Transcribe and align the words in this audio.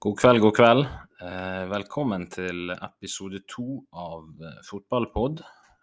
God 0.00 0.16
kveld, 0.16 0.40
god 0.40 0.54
kveld. 0.56 0.86
Eh, 1.20 1.64
velkommen 1.68 2.22
til 2.32 2.70
episode 2.72 3.42
to 3.44 3.82
av 3.92 4.30
eh, 4.40 4.54
Fotballpod, 4.64 5.42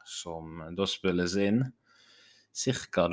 som 0.09 0.63
da 0.73 0.88
spilles 0.89 1.36
inn 1.38 1.59
ca. 2.57 3.05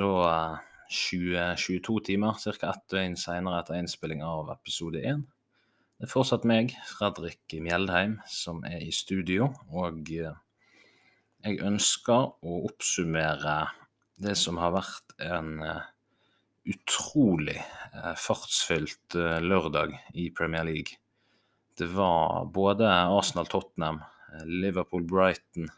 20-22 0.89 1.99
timer, 2.09 2.41
ca. 2.41 2.71
ett 2.71 2.89
døgn 2.89 3.19
senere 3.21 3.61
etter 3.61 3.77
innspilling 3.77 4.25
av 4.25 4.49
episode 4.55 5.05
én. 5.05 5.21
Det 5.93 6.09
er 6.09 6.13
fortsatt 6.15 6.49
meg, 6.49 6.73
Fredrik 6.89 7.53
Mjeldheim, 7.53 8.17
som 8.25 8.65
er 8.65 8.81
i 8.81 8.89
studio, 8.89 9.51
og 9.69 10.09
eh, 10.09 10.33
jeg 11.45 11.61
ønsker 11.69 12.33
å 12.41 12.63
oppsummere 12.65 13.59
det 14.25 14.33
som 14.41 14.57
har 14.57 14.73
vært 14.81 15.19
en 15.21 15.59
eh, 15.69 15.85
utrolig 16.65 17.57
eh, 17.93 18.13
fartsfylt 18.17 19.15
eh, 19.15 19.39
lørdag 19.41 19.93
i 20.13 20.29
Premier 20.29 20.63
League. 20.63 20.97
Det 21.77 21.85
var 21.85 22.45
både 22.45 22.89
Arsenal-Tottenham, 22.89 24.01
eh, 24.33 24.45
Liverpool-Brighton 24.45 25.69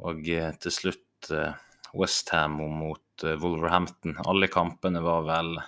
og 0.00 0.24
til 0.24 0.72
slutt 0.72 1.28
Westham 1.92 2.54
mot 2.56 3.24
Wolverhampton. 3.42 4.14
Alle 4.24 4.48
kampene 4.48 5.02
var 5.04 5.26
vel 5.26 5.58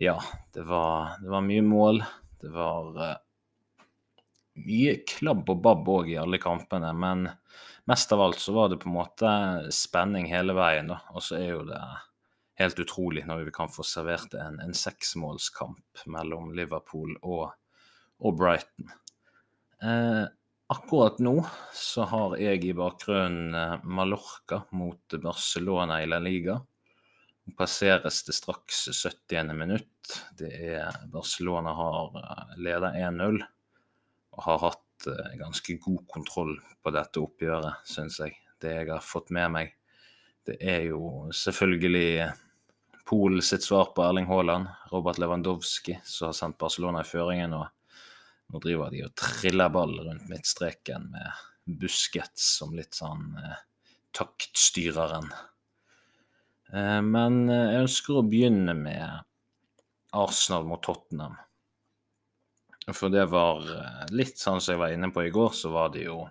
Ja, 0.00 0.14
det 0.54 0.64
var, 0.64 1.18
det 1.20 1.28
var 1.28 1.44
mye 1.44 1.64
mål. 1.66 2.00
Det 2.40 2.48
var 2.54 2.96
mye 4.64 4.94
klabb 5.04 5.52
og 5.52 5.60
babb 5.60 5.90
òg 5.92 6.08
i 6.14 6.16
alle 6.22 6.40
kampene, 6.40 6.94
men 6.96 7.26
mest 7.90 8.16
av 8.16 8.24
alt 8.24 8.40
så 8.40 8.56
var 8.56 8.72
det 8.72 8.80
på 8.80 8.88
en 8.88 8.96
måte 8.96 9.34
spenning 9.76 10.30
hele 10.32 10.56
veien, 10.56 10.88
da. 10.94 11.02
Og 11.12 11.26
så 11.26 11.36
er 11.42 11.52
jo 11.58 11.66
det 11.68 11.82
helt 12.60 12.78
utrolig 12.78 13.24
når 13.28 13.46
vi 13.46 13.54
kan 13.54 13.70
få 13.72 13.84
servert 13.86 14.34
en, 14.36 14.60
en 14.60 14.74
seksmålskamp 14.76 16.04
mellom 16.12 16.52
Liverpool 16.56 17.16
og, 17.22 17.50
og 18.20 18.36
Brighton. 18.36 18.90
Eh, 19.82 20.24
akkurat 20.70 21.20
nå 21.24 21.38
så 21.74 22.04
har 22.10 22.36
jeg 22.40 22.66
i 22.68 22.74
bakgrunnen 22.76 23.56
eh, 23.56 23.86
Mallorca 23.88 24.62
mot 24.76 25.16
Barcelona 25.22 26.02
i 26.02 26.10
La 26.10 26.20
Liga. 26.22 26.58
Nå 27.48 27.56
passeres 27.56 28.20
det 28.26 28.36
straks 28.36 28.84
70. 28.92 29.54
minutt. 29.56 30.20
Det 30.36 30.52
er 30.52 31.00
Barcelona 31.08 31.72
har 31.74 32.20
leda 32.60 32.92
1-0 32.92 33.40
og 33.40 34.44
har 34.44 34.62
hatt 34.66 35.08
eh, 35.08 35.34
ganske 35.40 35.80
god 35.80 36.04
kontroll 36.12 36.54
på 36.84 36.92
dette 36.94 37.24
oppgjøret, 37.24 37.88
syns 37.88 38.20
jeg. 38.20 38.36
Det 38.60 38.76
jeg 38.76 38.92
har 38.92 39.04
fått 39.04 39.32
med 39.32 39.48
meg, 39.56 39.74
det 40.44 40.58
er 40.60 40.90
jo 40.90 41.30
selvfølgelig 41.36 42.28
Polen 43.10 43.42
sitt 43.42 43.64
svar 43.66 43.90
på 43.94 44.04
Erling 44.06 44.28
Haaland, 44.30 44.68
Robert 44.92 45.18
Lewandowski, 45.18 45.96
som 46.06 46.28
har 46.30 46.36
sendt 46.38 46.58
Barcelona 46.62 47.02
i 47.02 47.08
føringen. 47.08 47.56
og 47.58 47.66
Nå 48.50 48.60
driver 48.62 48.92
de 48.94 49.02
og 49.02 49.16
triller 49.18 49.72
ball 49.74 49.96
rundt 49.98 50.28
midtstreken 50.30 51.08
med 51.10 51.40
Busquets 51.80 52.44
som 52.60 52.76
litt 52.78 52.94
sånn 52.94 53.34
eh, 53.38 53.58
taktstyreren. 54.14 55.26
Eh, 56.70 57.00
men 57.02 57.42
eh, 57.50 57.74
jeg 57.74 57.84
ønsker 57.88 58.20
å 58.20 58.26
begynne 58.30 58.78
med 58.78 59.26
Arsenal 60.14 60.66
mot 60.70 60.82
Tottenham. 60.82 61.34
For 62.94 63.10
det 63.12 63.26
var 63.34 63.66
eh, 63.74 64.02
litt 64.14 64.38
sånn 64.38 64.62
som 64.62 64.74
jeg 64.76 64.82
var 64.82 64.94
inne 64.94 65.10
på 65.14 65.26
i 65.26 65.34
går, 65.34 65.54
så 65.54 65.74
var 65.74 65.90
det 65.94 66.06
jo 66.06 66.24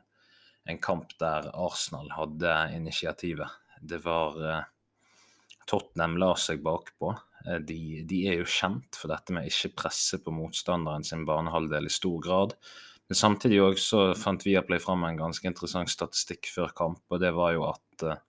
en 0.69 0.79
kamp 0.79 1.15
der 1.19 1.51
Arsenal 1.55 2.11
hadde 2.15 2.55
initiativet. 2.75 3.51
Det 3.79 3.99
var 4.03 4.43
eh, 4.43 4.67
Tottenham 5.69 6.17
la 6.21 6.33
seg 6.39 6.63
bakpå. 6.65 7.13
Eh, 7.45 7.59
De, 7.65 7.79
de 8.09 8.23
er 8.31 8.39
jo 8.41 8.49
kjent 8.49 8.97
for 8.97 9.13
dette 9.13 9.35
med 9.35 9.49
ikke 9.49 9.75
presse 9.83 10.21
på 10.23 10.33
motstanderen 10.33 11.05
sin 11.05 11.25
banehalvdel 11.29 11.89
i 11.89 11.93
stor 11.93 12.19
grad. 12.25 12.55
Men 13.09 13.17
samtidig 13.17 13.61
også 13.63 13.85
så 13.89 14.01
fant 14.17 14.45
Viaplay 14.45 14.81
fram 14.81 15.05
en 15.07 15.17
ganske 15.17 15.47
interessant 15.49 15.89
statistikk 15.89 16.49
før 16.53 16.73
kamp, 16.77 17.01
og 17.09 17.21
det 17.23 17.31
var 17.37 17.55
jo 17.55 17.65
at 17.69 18.05
eh, 18.05 18.21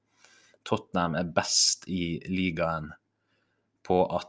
Tottenham 0.64 1.16
er 1.16 1.32
best 1.36 1.88
i 1.88 2.20
ligaen 2.28 2.90
på 3.86 4.02
at 4.12 4.28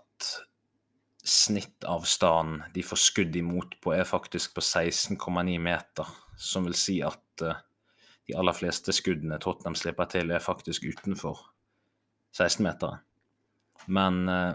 snittavstanden 1.21 2.63
de 2.73 2.83
får 2.83 2.99
skudd 2.99 3.35
imot 3.37 3.75
på, 3.83 3.93
er 3.93 4.07
faktisk 4.07 4.55
på 4.55 4.63
16,9 4.63 5.57
meter. 5.61 6.07
Som 6.41 6.65
vil 6.65 6.77
si 6.79 6.97
at 7.05 7.45
eh, 7.45 7.59
de 8.27 8.37
aller 8.37 8.55
fleste 8.57 8.95
skuddene 8.95 9.39
Tottenham 9.41 9.77
slipper 9.77 10.09
til, 10.09 10.31
er 10.31 10.43
faktisk 10.43 10.87
utenfor 10.87 11.50
16-meteren. 12.37 13.01
Men 13.91 14.27
eh, 14.29 14.51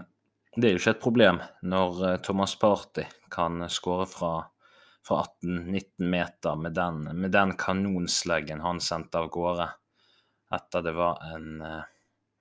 det 0.57 0.69
er 0.69 0.77
jo 0.77 0.83
ikke 0.83 0.95
et 0.97 1.03
problem 1.03 1.41
når 1.67 2.05
eh, 2.11 2.21
Thomas 2.25 2.55
Party 2.61 3.07
kan 3.33 3.67
skåre 3.73 4.07
fra, 4.09 4.35
fra 5.05 5.25
18-19 5.45 6.07
meter 6.13 6.61
med 6.61 6.77
den, 6.79 7.03
med 7.17 7.35
den 7.35 7.57
kanonsleggen 7.61 8.63
han 8.65 8.81
sendte 8.81 9.21
av 9.21 9.33
gårde 9.35 9.69
etter 10.55 10.83
det 10.83 10.95
var 10.95 11.23
en, 11.35 11.61
eh, 11.63 11.83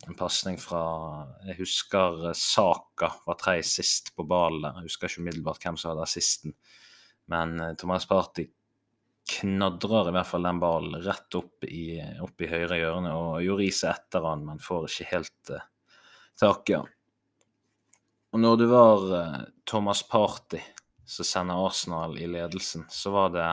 en 0.07 0.17
pasning 0.17 0.57
fra 0.61 0.83
Jeg 1.47 1.57
husker 1.59 2.29
eh, 2.29 2.37
Saka 2.37 3.11
var 3.25 3.39
tre 3.41 3.57
sist 3.63 4.13
på 4.15 4.25
ballen. 4.27 4.77
Jeg 4.77 4.89
husker 4.89 5.09
ikke 5.09 5.23
umiddelbart 5.23 5.65
hvem 5.65 5.79
som 5.79 5.91
hadde 5.91 6.05
assisten, 6.05 6.55
men 7.31 7.59
eh, 7.59 7.73
Thomas 7.79 8.05
Party 8.05 8.47
knadrer 9.25 10.09
i 10.09 10.13
hvert 10.13 10.29
fall 10.29 10.45
den 10.45 10.59
ballen 10.61 11.01
rett 11.01 11.37
opp 11.37 11.65
i, 11.65 11.97
opp 12.21 12.41
i 12.41 12.49
høyre 12.49 12.77
hjørne, 12.77 13.13
og 13.17 13.41
Jorise 13.45 13.89
etter 13.89 14.25
han, 14.27 14.45
men 14.45 14.61
får 14.61 14.87
ikke 14.89 15.09
helt 15.11 15.53
uh, 15.53 15.63
tak 16.37 16.69
i 16.69 16.77
han. 16.77 16.91
Og 18.35 18.41
når 18.43 18.59
det 18.61 18.69
var 18.69 19.05
uh, 19.09 19.39
Thomas 19.65 20.03
Party 20.05 20.61
som 21.05 21.27
sender 21.27 21.61
Arsenal 21.65 22.17
i 22.21 22.27
ledelsen, 22.29 22.85
så 22.89 23.13
var 23.13 23.33
det 23.33 23.49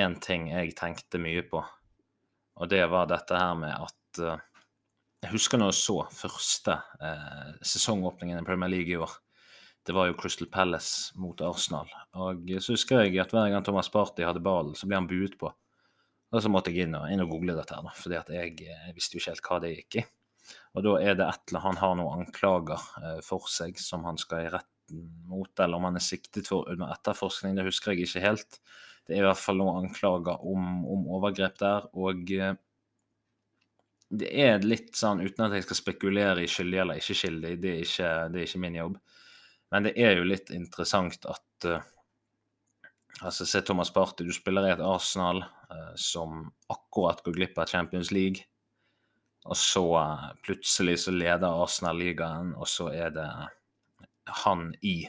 én 0.00 0.16
ting 0.20 0.50
jeg 0.52 0.76
tenkte 0.76 1.20
mye 1.20 1.44
på, 1.48 1.62
og 2.58 2.72
det 2.72 2.84
var 2.90 3.08
dette 3.08 3.36
her 3.36 3.56
med 3.58 3.74
at 3.76 4.22
uh, 4.24 4.36
Jeg 5.18 5.32
husker 5.32 5.58
når 5.58 5.72
jeg 5.72 5.82
så 5.82 5.94
første 6.14 6.74
sesongåpningen 7.66 8.38
i 8.38 8.46
Premier 8.46 8.70
League 8.70 8.92
i 8.94 9.00
år. 9.02 9.16
Det 9.88 9.94
var 9.96 10.10
jo 10.10 10.16
Crystal 10.20 10.48
Palace 10.52 11.16
mot 11.16 11.40
Arsenal. 11.40 11.88
Og 12.20 12.50
så 12.60 12.74
husker 12.74 13.06
jeg 13.06 13.22
at 13.22 13.32
hver 13.32 13.48
gang 13.48 13.64
Thomas 13.64 13.88
Party 13.88 14.26
hadde 14.26 14.42
ballen, 14.44 14.74
så 14.76 14.84
ble 14.84 14.98
han 14.98 15.08
buet 15.08 15.38
på. 15.40 15.48
Og 16.28 16.44
så 16.44 16.50
måtte 16.52 16.68
jeg 16.74 16.84
inn 16.84 16.96
og, 16.98 17.06
inn 17.08 17.22
og 17.24 17.30
google 17.32 17.54
dette, 17.56 17.72
her 17.72 17.86
da, 17.86 17.94
fordi 17.96 18.18
at 18.18 18.28
jeg, 18.34 18.52
jeg 18.66 18.92
visste 18.96 19.16
jo 19.16 19.22
ikke 19.22 19.32
helt 19.32 19.46
hva 19.48 19.60
det 19.64 19.70
gikk 19.72 19.96
i. 20.02 20.04
Og 20.76 20.84
da 20.84 20.92
er 21.00 21.16
det 21.16 21.24
et 21.24 21.50
eller 21.50 21.64
Han 21.64 21.80
har 21.80 21.96
noen 21.96 22.24
anklager 22.26 22.84
eh, 23.00 23.22
for 23.24 23.48
seg 23.48 23.80
som 23.80 24.04
han 24.04 24.20
skal 24.20 24.44
i 24.44 24.52
retten 24.52 25.08
mot, 25.28 25.52
eller 25.56 25.80
om 25.80 25.88
han 25.88 25.96
er 26.00 26.04
siktet 26.04 26.48
for 26.52 26.68
under 26.68 26.92
etterforskning, 26.92 27.56
det 27.56 27.66
husker 27.68 27.96
jeg 27.96 28.08
ikke 28.08 28.24
helt. 28.24 28.60
Det 29.08 29.16
er 29.16 29.22
i 29.22 29.26
hvert 29.26 29.40
fall 29.40 29.60
noen 29.60 29.86
anklager 29.86 30.44
om, 30.44 30.82
om 30.84 31.08
overgrep 31.16 31.56
der, 31.60 31.88
og 31.96 32.32
eh, 32.36 32.56
det 34.08 34.28
er 34.32 34.64
litt 34.64 34.96
sånn, 34.96 35.20
uten 35.24 35.48
at 35.48 35.56
jeg 35.56 35.66
skal 35.66 35.80
spekulere 35.80 36.44
i 36.44 36.48
skyldig 36.48 36.80
eller 36.84 37.00
ikke 37.00 37.16
skyldig, 37.16 37.56
det 37.60 37.72
er 37.72 37.82
ikke, 37.84 38.12
det 38.32 38.40
er 38.40 38.46
ikke 38.48 38.62
min 38.64 38.78
jobb, 38.78 39.00
men 39.72 39.88
det 39.88 39.94
er 40.00 40.16
jo 40.18 40.26
litt 40.28 40.52
interessant 40.54 41.28
at 41.28 41.68
uh, 41.68 41.94
Altså, 43.18 43.42
se 43.50 43.58
Thomas 43.66 43.90
Party, 43.90 44.22
du 44.22 44.30
spiller 44.30 44.68
i 44.68 44.70
et 44.70 44.82
Arsenal 44.84 45.40
uh, 45.42 45.94
som 45.98 46.44
akkurat 46.70 47.18
går 47.26 47.34
glipp 47.34 47.56
av 47.58 47.66
Champions 47.66 48.12
League. 48.14 48.44
Og 49.48 49.58
så 49.58 49.82
uh, 49.98 50.28
plutselig 50.46 51.00
så 51.02 51.14
leder 51.16 51.62
Arsenal 51.64 51.98
ligaen, 51.98 52.52
og 52.54 52.70
så 52.70 52.92
er 52.94 53.10
det 53.16 53.26
han 54.44 54.68
i 54.86 55.08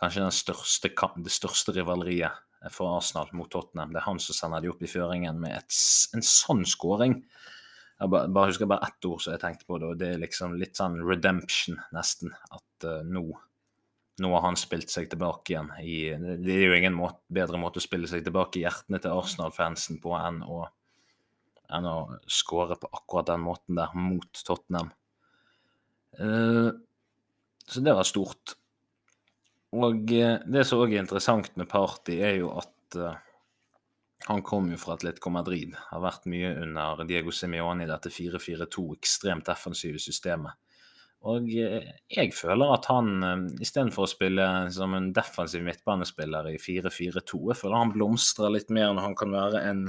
kanskje 0.00 0.30
største, 0.32 0.94
det 1.22 1.34
største 1.34 1.76
rivaleriet 1.76 2.40
for 2.72 2.96
Arsenal 2.96 3.30
mot 3.36 3.50
Tottenham. 3.50 3.92
Det 3.92 4.00
er 4.00 4.08
han 4.08 4.22
som 4.22 4.38
sender 4.38 4.62
de 4.62 4.70
opp 4.72 4.82
i 4.82 4.90
føringen 4.90 5.40
med 5.42 5.56
et, 5.58 5.76
en 6.16 6.24
sånn 6.24 6.64
skåring. 6.68 7.20
Jeg 8.00 8.10
bare, 8.10 8.30
bare 8.34 8.50
husker 8.50 8.70
bare 8.70 8.88
ett 8.88 9.06
ord 9.06 9.22
som 9.22 9.34
jeg 9.34 9.42
tenkte 9.42 9.66
på 9.68 9.78
og 9.78 9.98
det 9.98 10.14
er 10.14 10.22
liksom 10.22 10.56
litt 10.58 10.78
sånn 10.78 10.98
redemption, 11.06 11.78
nesten. 11.94 12.32
At 12.54 12.86
uh, 12.88 13.02
nå, 13.06 13.26
nå 14.22 14.30
har 14.34 14.44
han 14.46 14.58
spilt 14.60 14.92
seg 14.92 15.10
tilbake 15.10 15.54
igjen 15.54 15.72
i 15.82 15.96
Det 16.42 16.54
er 16.54 16.68
jo 16.68 16.76
ingen 16.78 16.94
måte, 16.96 17.20
bedre 17.32 17.60
måte 17.60 17.82
å 17.82 17.84
spille 17.84 18.10
seg 18.10 18.24
tilbake 18.26 18.60
i 18.60 18.64
hjertene 18.64 19.00
til 19.02 19.18
Arsenal-fansen 19.18 20.00
på 20.02 20.14
enn 20.18 20.40
å 20.46 20.62
enn 21.72 21.88
å 21.88 21.98
skåre 22.28 22.76
på 22.76 22.90
akkurat 22.92 23.30
den 23.30 23.44
måten 23.46 23.78
der 23.78 23.94
mot 23.96 24.42
Tottenham. 24.44 24.90
Uh, 26.20 26.68
så 27.64 27.80
det 27.80 27.94
var 27.96 28.04
stort. 28.04 28.56
Og 29.72 30.10
eh, 30.12 30.42
det 30.52 30.66
som 30.68 30.82
òg 30.84 30.92
er 30.92 31.00
interessant 31.00 31.54
med 31.56 31.70
Party, 31.70 32.18
er 32.20 32.34
jo 32.42 32.50
at 32.60 32.98
uh, 33.00 33.14
han 34.28 34.42
kom 34.44 34.68
jo 34.70 34.76
fra 34.76 34.98
Atletico 34.98 35.32
Madrid. 35.32 35.72
Har 35.88 36.02
vært 36.04 36.28
mye 36.28 36.50
under 36.60 37.00
Diego 37.08 37.32
Simione 37.32 37.86
i 37.86 37.88
dette 37.88 38.12
4-4-2, 38.12 38.84
ekstremt 38.98 39.48
defensive 39.48 40.02
systemet. 40.02 40.58
Og 41.22 41.50
eh, 41.54 41.90
jeg 42.10 42.32
føler 42.34 42.72
at 42.74 42.88
han, 42.90 43.12
eh, 43.22 43.42
istedenfor 43.62 44.06
å 44.06 44.10
spille 44.10 44.46
som 44.74 44.96
en 44.98 45.12
defensiv 45.14 45.62
midtbanespiller 45.66 46.50
i 46.50 46.56
4-4-2, 46.58 47.42
jeg 47.52 47.60
føler 47.60 47.78
han 47.78 47.94
blomstrer 47.94 48.54
litt 48.54 48.72
mer 48.74 48.90
når 48.90 49.10
han 49.10 49.18
kan 49.18 49.36
være 49.36 49.66
en 49.70 49.84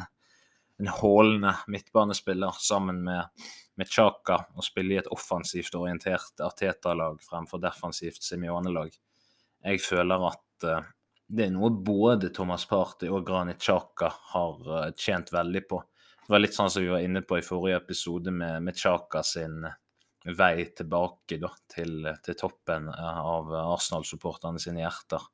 en 0.78 0.88
hålende 0.88 1.56
midtbanespiller 1.68 2.52
sammen 2.60 3.04
med, 3.04 3.30
med 3.76 3.88
Chaka 3.88 4.40
og 4.56 4.66
spille 4.66 4.96
i 4.96 4.98
et 5.02 5.10
offensivt 5.14 5.76
orientert 5.78 6.42
Arteta-lag 6.44 7.22
fremfor 7.24 7.62
defensivt 7.62 8.24
Simione-lag. 8.24 8.92
Jeg 9.64 9.82
føler 9.84 10.28
at 10.28 10.68
eh, 10.68 10.90
det 11.34 11.48
er 11.48 11.54
noe 11.56 11.72
både 11.72 12.34
Thomas 12.36 12.66
Party 12.70 13.08
og 13.10 13.24
Granit 13.28 13.62
Chaka 13.64 14.12
har 14.34 14.92
tjent 15.00 15.32
veldig 15.34 15.64
på. 15.70 15.80
Det 16.24 16.34
var 16.34 16.44
litt 16.44 16.56
sånn 16.56 16.72
som 16.72 16.84
vi 16.84 16.92
var 16.92 17.04
inne 17.04 17.24
på 17.26 17.40
i 17.40 17.46
forrige 17.46 17.80
episode 17.80 18.32
med, 18.32 18.62
med 18.64 18.78
Chaka 18.78 19.24
sin 19.26 19.64
vei 20.24 20.66
tilbake 20.76 21.38
da, 21.42 21.50
til, 21.68 22.08
til 22.24 22.38
toppen 22.40 22.88
av 22.90 23.52
Arsenal-supporterne 23.60 24.62
sine 24.62 24.84
hjerter. 24.84 25.26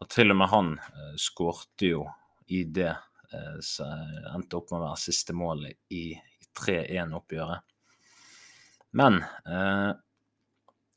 Og 0.00 0.08
til 0.10 0.32
og 0.32 0.38
med 0.40 0.50
han 0.52 0.70
eh, 0.78 1.16
skårte 1.20 1.90
jo 1.90 2.06
i 2.52 2.64
det 2.64 2.90
eh, 2.90 3.58
som 3.64 3.92
endte 4.34 4.58
opp 4.58 4.72
med 4.72 4.80
å 4.80 4.86
være 4.86 5.02
siste 5.04 5.36
målet 5.36 5.76
i, 5.94 6.06
i 6.14 6.48
3-1-oppgjøret. 6.56 7.70
Men 8.98 9.20
eh, 9.20 9.92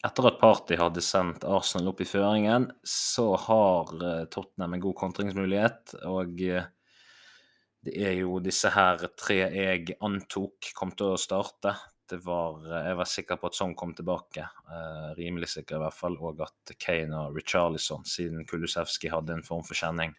etter 0.07 0.29
at 0.29 0.39
Party 0.39 0.77
hadde 0.79 1.03
sendt 1.03 1.45
Arsenal 1.47 1.91
opp 1.91 2.01
i 2.03 2.07
føringen, 2.07 2.69
så 2.85 3.31
har 3.47 3.93
Tottenham 4.31 4.77
en 4.77 4.83
god 4.83 4.95
kontringsmulighet. 4.99 5.95
Og 6.07 6.37
det 6.37 7.95
er 7.97 8.13
jo 8.21 8.37
disse 8.43 8.69
her 8.71 9.01
tre 9.17 9.39
jeg 9.41 9.97
antok 10.05 10.69
kom 10.77 10.93
til 10.95 11.15
å 11.15 11.19
starte 11.19 11.73
det 12.09 12.19
var 12.25 12.63
Jeg 12.65 12.97
var 12.99 13.09
sikker 13.09 13.39
på 13.39 13.49
at 13.49 13.57
Song 13.57 13.75
kom 13.77 13.93
tilbake, 13.97 14.43
eh, 14.43 15.09
rimelig 15.19 15.51
sikker 15.53 15.77
i 15.77 15.83
hvert 15.85 15.97
fall, 15.97 16.17
og 16.21 16.41
at 16.45 16.73
Kane 16.79 17.17
og 17.17 17.35
Richarlison, 17.37 18.05
siden 18.07 18.45
Kulusevski 18.47 19.11
hadde 19.13 19.35
en 19.35 19.45
form 19.45 19.65
for 19.67 19.77
kjenning, 19.77 20.15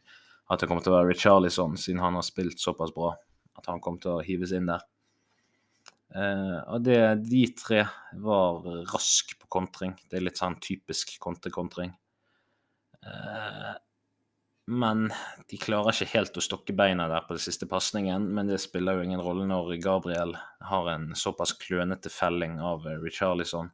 at 0.50 0.60
det 0.60 0.68
kom 0.68 0.80
til 0.82 0.92
å 0.92 0.98
være 0.98 1.12
Richarlison, 1.12 1.76
siden 1.76 2.02
han 2.04 2.18
har 2.18 2.26
spilt 2.26 2.60
såpass 2.60 2.94
bra, 2.94 3.14
at 3.58 3.66
han 3.70 3.80
kom 3.84 3.98
til 4.00 4.16
å 4.16 4.24
hives 4.24 4.54
inn 4.56 4.70
der. 4.70 4.84
Eh, 6.16 6.60
og 6.72 6.84
det, 6.86 7.00
de 7.28 7.42
tre 7.56 7.82
var 8.24 8.64
rask 8.92 9.34
på 9.40 9.50
kontring. 9.58 9.92
Det 10.08 10.18
er 10.18 10.24
litt 10.24 10.40
sånn 10.40 10.56
typisk 10.64 11.18
kontekontring. 11.20 11.92
Eh, 13.04 13.74
men 14.68 15.06
de 15.48 15.56
klarer 15.56 15.94
ikke 15.94 16.12
helt 16.12 16.36
å 16.36 16.44
stokke 16.44 16.74
beina 16.76 17.06
der 17.08 17.24
på 17.24 17.32
den 17.32 17.40
siste 17.40 17.64
pasningen. 17.68 18.26
Men 18.36 18.50
det 18.50 18.60
spiller 18.60 18.98
jo 18.98 19.06
ingen 19.06 19.22
rolle 19.24 19.46
når 19.48 19.78
Gabriel 19.80 20.34
har 20.68 20.90
en 20.92 21.14
såpass 21.16 21.54
klønete 21.56 22.12
felling 22.12 22.58
av 22.60 22.84
Richarlison. 23.00 23.70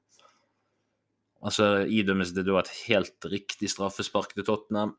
Altså 1.45 1.83
idømmes 1.91 2.31
det 2.37 2.47
da 2.47 2.61
et 2.61 2.71
helt 2.87 3.27
riktig 3.27 3.73
straffespark 3.75 4.37
til 4.37 4.47
Tottenham. 4.47 4.95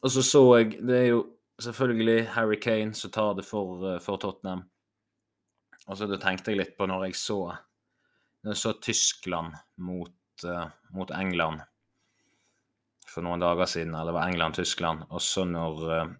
Og 0.00 0.14
så 0.14 0.24
så 0.24 0.42
jeg 0.56 0.80
Det 0.80 0.96
er 0.96 1.08
jo 1.12 1.20
selvfølgelig 1.60 2.28
Harry 2.32 2.56
Kane 2.56 2.94
som 2.96 3.12
tar 3.12 3.34
det 3.36 3.44
for, 3.44 3.84
eh, 3.86 4.00
for 4.00 4.16
Tottenham. 4.16 4.64
Og 5.86 5.96
så 5.96 6.08
tenkte 6.16 6.50
jeg 6.50 6.58
litt 6.58 6.76
på 6.78 6.86
når 6.88 7.10
jeg 7.10 7.14
så, 7.14 7.58
når 8.42 8.54
jeg 8.54 8.56
så 8.56 8.72
Tyskland 8.80 9.54
mot, 9.76 10.16
uh, 10.44 10.70
mot 10.94 11.10
England 11.10 11.60
for 13.10 13.26
noen 13.26 13.42
dager 13.42 13.68
siden, 13.68 13.94
eller 13.94 14.12
det 14.12 14.18
var 14.18 14.28
England-Tyskland. 14.30 15.08
Og 15.10 15.22
så 15.24 15.46
når 15.48 15.86
eh, 15.94 16.12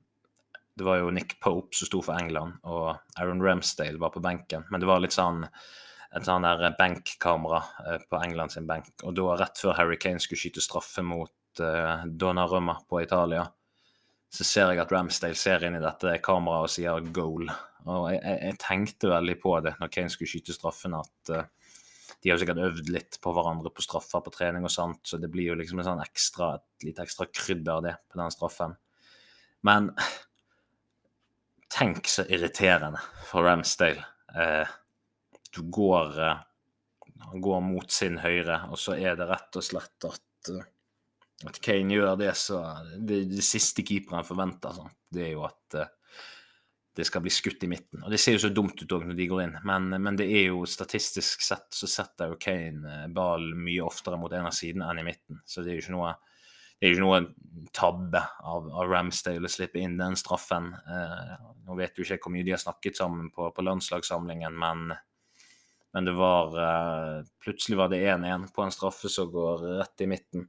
Det 0.80 0.86
var 0.86 0.96
jo 0.96 1.10
Nick 1.12 1.40
Pope 1.40 1.76
som 1.76 1.86
sto 1.86 1.98
for 2.00 2.16
England, 2.16 2.54
og 2.64 2.96
Aaron 3.20 3.42
Ramsdale 3.42 4.00
var 4.00 4.14
på 4.14 4.22
benken. 4.24 4.64
Men 4.70 4.80
det 4.80 4.88
var 4.88 5.02
litt 5.02 5.12
sånn 5.12 5.44
et 6.16 6.26
sånn 6.26 6.42
der 6.42 6.74
benkkamera 6.78 7.60
eh, 7.86 8.04
på 8.10 8.18
England 8.24 8.54
sin 8.54 8.66
benk. 8.66 8.88
Og 9.04 9.14
da, 9.14 9.34
rett 9.38 9.60
før 9.60 9.76
Harry 9.78 9.98
Kane 10.00 10.22
skulle 10.22 10.40
skyte 10.40 10.62
straffe 10.64 11.04
mot 11.06 11.62
uh, 11.62 12.06
Donnarumma 12.06 12.80
på 12.88 13.02
Italia, 13.02 13.44
så 14.30 14.46
ser 14.46 14.72
jeg 14.72 14.82
at 14.82 14.94
Ramsdale 14.94 15.38
ser 15.38 15.66
inn 15.66 15.78
i 15.78 15.82
dette 15.82 16.16
kameraet 16.24 16.66
og 16.66 16.72
sier 16.72 17.06
'goal'. 17.12 17.50
Og 17.86 18.10
jeg, 18.12 18.20
jeg, 18.24 18.38
jeg, 18.42 18.58
tenkte 18.62 19.12
veldig 19.12 19.36
på 19.42 19.54
det 19.64 19.76
når 19.80 19.92
Kane 19.94 20.12
skulle 20.12 20.30
skyte 20.30 20.56
straffen, 20.56 20.98
at 20.98 21.34
uh, 21.34 21.46
de 22.20 22.28
har 22.28 22.36
jo 22.36 22.42
sikkert 22.42 22.64
øvd 22.66 22.90
litt 22.92 23.16
på 23.22 23.32
hverandre 23.32 23.72
på 23.72 23.84
straffer 23.84 24.20
på 24.24 24.32
trening 24.34 24.66
og 24.68 24.72
sånt, 24.72 25.00
så 25.08 25.16
det 25.20 25.30
blir 25.32 25.50
jo 25.50 25.56
liksom 25.56 25.80
sånn 25.84 26.02
ekstra, 26.04 26.52
et 26.58 26.88
litt 26.90 27.00
ekstra 27.00 27.26
krydder 27.32 27.86
det 27.86 27.94
på 28.10 28.20
den 28.20 28.34
straffen. 28.34 28.76
Men 29.64 29.88
tenk 31.72 32.10
så 32.12 32.26
irriterende 32.28 33.00
for 33.28 33.48
Ramsdale. 33.48 34.04
Eh, 34.36 34.68
du 35.50 35.62
går, 35.62 36.20
Han 37.30 37.40
går 37.40 37.60
mot 37.60 37.92
sin 37.92 38.18
høyre, 38.18 38.62
og 38.72 38.78
så 38.80 38.94
er 38.96 39.16
det 39.16 39.26
rett 39.28 39.56
og 39.56 39.64
slett 39.64 40.06
at, 40.08 40.50
eh, 40.52 40.68
at 41.48 41.60
Kane 41.60 41.92
gjør 41.94 42.16
det 42.18 42.34
så 42.36 42.60
Det, 42.96 43.24
det 43.28 43.44
siste 43.44 43.84
keeperen 43.84 44.24
forventer, 44.24 44.72
sånn. 44.76 44.92
det 45.12 45.26
er 45.26 45.32
jo 45.34 45.44
at 45.44 45.76
eh, 45.76 45.92
det 47.00 47.06
skal 47.08 47.22
bli 47.24 47.32
skutt 47.32 47.64
i 47.64 47.68
midten. 47.70 48.02
Og 48.04 48.12
Det 48.12 48.20
ser 48.20 48.36
jo 48.36 48.42
så 48.44 48.50
dumt 48.52 48.80
ut 48.82 48.92
òg 48.92 49.06
når 49.08 49.16
de 49.18 49.28
går 49.30 49.42
inn, 49.44 49.54
men, 49.66 49.88
men, 49.96 50.16
det 50.18 50.26
er 50.28 50.50
jo 50.50 50.66
statistisk 50.68 51.44
sett 51.44 51.68
så 51.74 51.88
setter 51.88 52.32
jo 52.32 52.40
Kane 52.40 52.96
eh, 53.04 53.06
ballen 53.12 53.56
mye 53.64 53.86
oftere 53.86 54.18
mot 54.20 54.32
en 54.36 54.48
av 54.50 54.56
sidene 54.56 54.90
enn 54.90 55.00
i 55.02 55.06
midten. 55.06 55.40
Så 55.48 55.64
det 55.64 55.72
er 55.72 55.78
jo 55.78 55.84
ikke 55.84 55.96
noe, 55.96 56.14
jo 56.80 56.92
ikke 56.92 57.04
noe 57.04 57.20
tabbe 57.76 58.22
av, 58.22 58.68
av 58.68 58.90
Ramsdale 58.92 59.48
å 59.48 59.52
slippe 59.52 59.80
inn 59.80 59.96
den 60.00 60.18
straffen. 60.20 60.72
Eh, 60.76 61.36
nå 61.66 61.78
vet 61.78 61.96
jo 61.96 62.06
ikke 62.06 62.20
hvor 62.26 62.36
mye 62.36 62.46
de 62.46 62.54
har 62.56 62.62
snakket 62.62 63.00
sammen 63.00 63.30
på, 63.34 63.48
på 63.56 63.64
landslagssamlingen, 63.64 64.56
men, 64.60 64.90
men 65.96 66.08
det 66.08 66.16
var 66.18 66.58
eh, 66.66 67.14
Plutselig 67.40 67.78
var 67.80 67.88
det 67.92 68.02
1-1 68.04 68.50
på 68.52 68.66
en 68.66 68.74
straffe 68.74 69.08
som 69.12 69.32
går 69.32 69.64
rett 69.80 70.04
i 70.04 70.10
midten. 70.10 70.44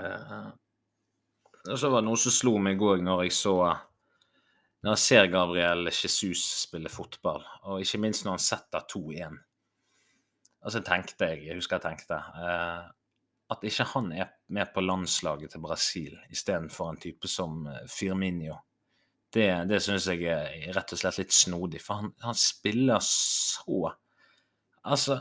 Eh, 0.00 0.48
og 1.68 1.76
så 1.76 1.90
var 1.90 2.02
det 2.02 2.08
noe 2.08 2.20
som 2.20 2.32
slo 2.32 2.56
meg 2.62 2.80
òg 2.80 3.02
når 3.04 3.26
jeg 3.26 3.36
så 3.36 3.54
når 4.84 4.94
jeg 4.94 5.02
ser 5.02 5.30
Gabriel 5.32 5.88
Jesus 5.90 6.44
spille 6.62 6.90
fotball, 6.92 7.42
og 7.66 7.82
ikke 7.82 7.98
minst 8.02 8.24
når 8.24 8.36
han 8.36 8.44
setter 8.44 8.84
2-1. 8.92 9.38
Altså 10.62 10.82
tenkte 10.86 11.32
jeg, 11.32 11.46
jeg 11.48 11.58
husker 11.58 11.78
jeg 11.78 11.86
tenkte, 11.86 12.18
eh, 12.18 12.84
at 13.50 13.64
ikke 13.64 13.86
han 13.94 14.12
er 14.12 14.30
med 14.54 14.70
på 14.74 14.84
landslaget 14.84 15.54
til 15.54 15.62
Brasil 15.64 16.18
istedenfor 16.30 16.92
en 16.92 17.00
type 17.00 17.30
som 17.30 17.64
eh, 17.66 17.86
Firminio. 17.90 18.58
Det, 19.34 19.48
det 19.68 19.80
syns 19.84 20.06
jeg 20.08 20.24
er 20.32 20.70
rett 20.76 20.94
og 20.94 21.00
slett 21.00 21.18
litt 21.20 21.34
snodig, 21.36 21.82
for 21.84 22.02
han, 22.02 22.14
han 22.24 22.38
spiller 22.38 23.02
så 23.04 23.96
Altså, 24.88 25.18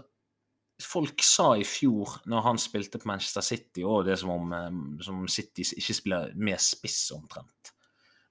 folk 0.79 1.23
sa 1.25 1.47
i 1.59 1.65
fjor, 1.67 2.19
når 2.29 2.43
han 2.45 2.59
spilte 2.61 3.01
på 3.01 3.09
Manchester 3.09 3.43
City, 3.43 3.81
og 3.83 4.05
det 4.05 4.13
er 4.13 4.19
som 4.21 4.31
om, 4.31 4.53
eh, 4.53 4.77
som 5.03 5.23
om 5.23 5.27
City 5.27 5.65
ikke 5.75 5.95
spiller 5.97 6.37
med 6.37 6.61
spiss 6.63 7.09
omtrent. 7.15 7.73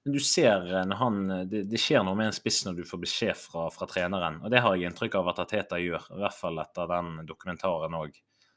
Men 0.07 0.13
du 0.13 0.19
ser 0.19 0.75
eh, 0.75 0.85
når 0.87 0.95
han, 0.95 1.15
eh, 1.31 1.39
det, 1.51 1.61
det, 1.67 1.79
skjer 1.83 1.99
noe 2.07 2.15
med 2.15 2.29
en 2.29 2.35
spiss 2.35 2.61
når 2.63 2.77
du 2.77 2.85
får 2.87 2.99
beskjed 3.01 3.35
fra, 3.35 3.65
fra, 3.75 3.83
treneren. 3.91 4.37
Og 4.39 4.53
det 4.53 4.61
har 4.63 4.77
jeg 4.77 4.87
inntrykk 4.87 5.17
av 5.19 5.33
at 5.33 5.41
Ateta 5.43 5.79
gjør, 5.83 6.05
i 6.15 6.19
hvert 6.21 6.37
fall 6.37 6.61
etter 6.63 6.85
den 6.87 7.09
dokumentaren 7.27 7.97
òg, 7.99 8.13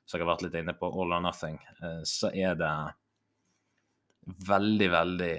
som 0.06 0.14
jeg 0.14 0.22
har 0.22 0.28
vært 0.28 0.44
litt 0.44 0.58
inne 0.60 0.76
på, 0.78 0.86
All 0.94 1.16
or 1.16 1.24
Nothing. 1.24 1.56
Eh, 1.82 2.04
så 2.06 2.30
er 2.30 2.54
det 2.60 2.70
veldig, 4.46 4.88
veldig 4.92 5.32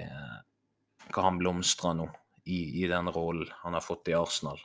hva 1.14 1.24
han 1.24 1.38
blomstrer 1.40 1.96
nå 1.96 2.10
i, 2.44 2.58
i 2.82 2.90
den 2.92 3.08
rollen 3.14 3.48
han 3.62 3.78
har 3.78 3.84
fått 3.86 4.10
i 4.12 4.16
Arsenal. 4.18 4.60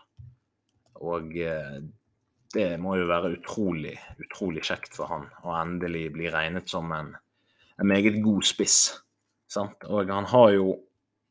Og 0.99 1.31
det 1.31 2.67
må 2.83 2.97
jo 2.99 3.07
være 3.07 3.31
utrolig, 3.37 3.93
utrolig 4.19 4.65
kjekt 4.67 4.99
for 4.99 5.07
han 5.13 5.29
å 5.47 5.55
endelig 5.61 6.09
bli 6.17 6.27
regnet 6.33 6.67
som 6.67 6.91
en, 6.91 7.13
en 7.79 7.87
meget 7.87 8.19
god 8.25 8.43
spiss. 8.51 8.81
Sant? 9.47 9.87
Og 9.87 10.11
han 10.11 10.27
har 10.33 10.51
jo 10.57 10.75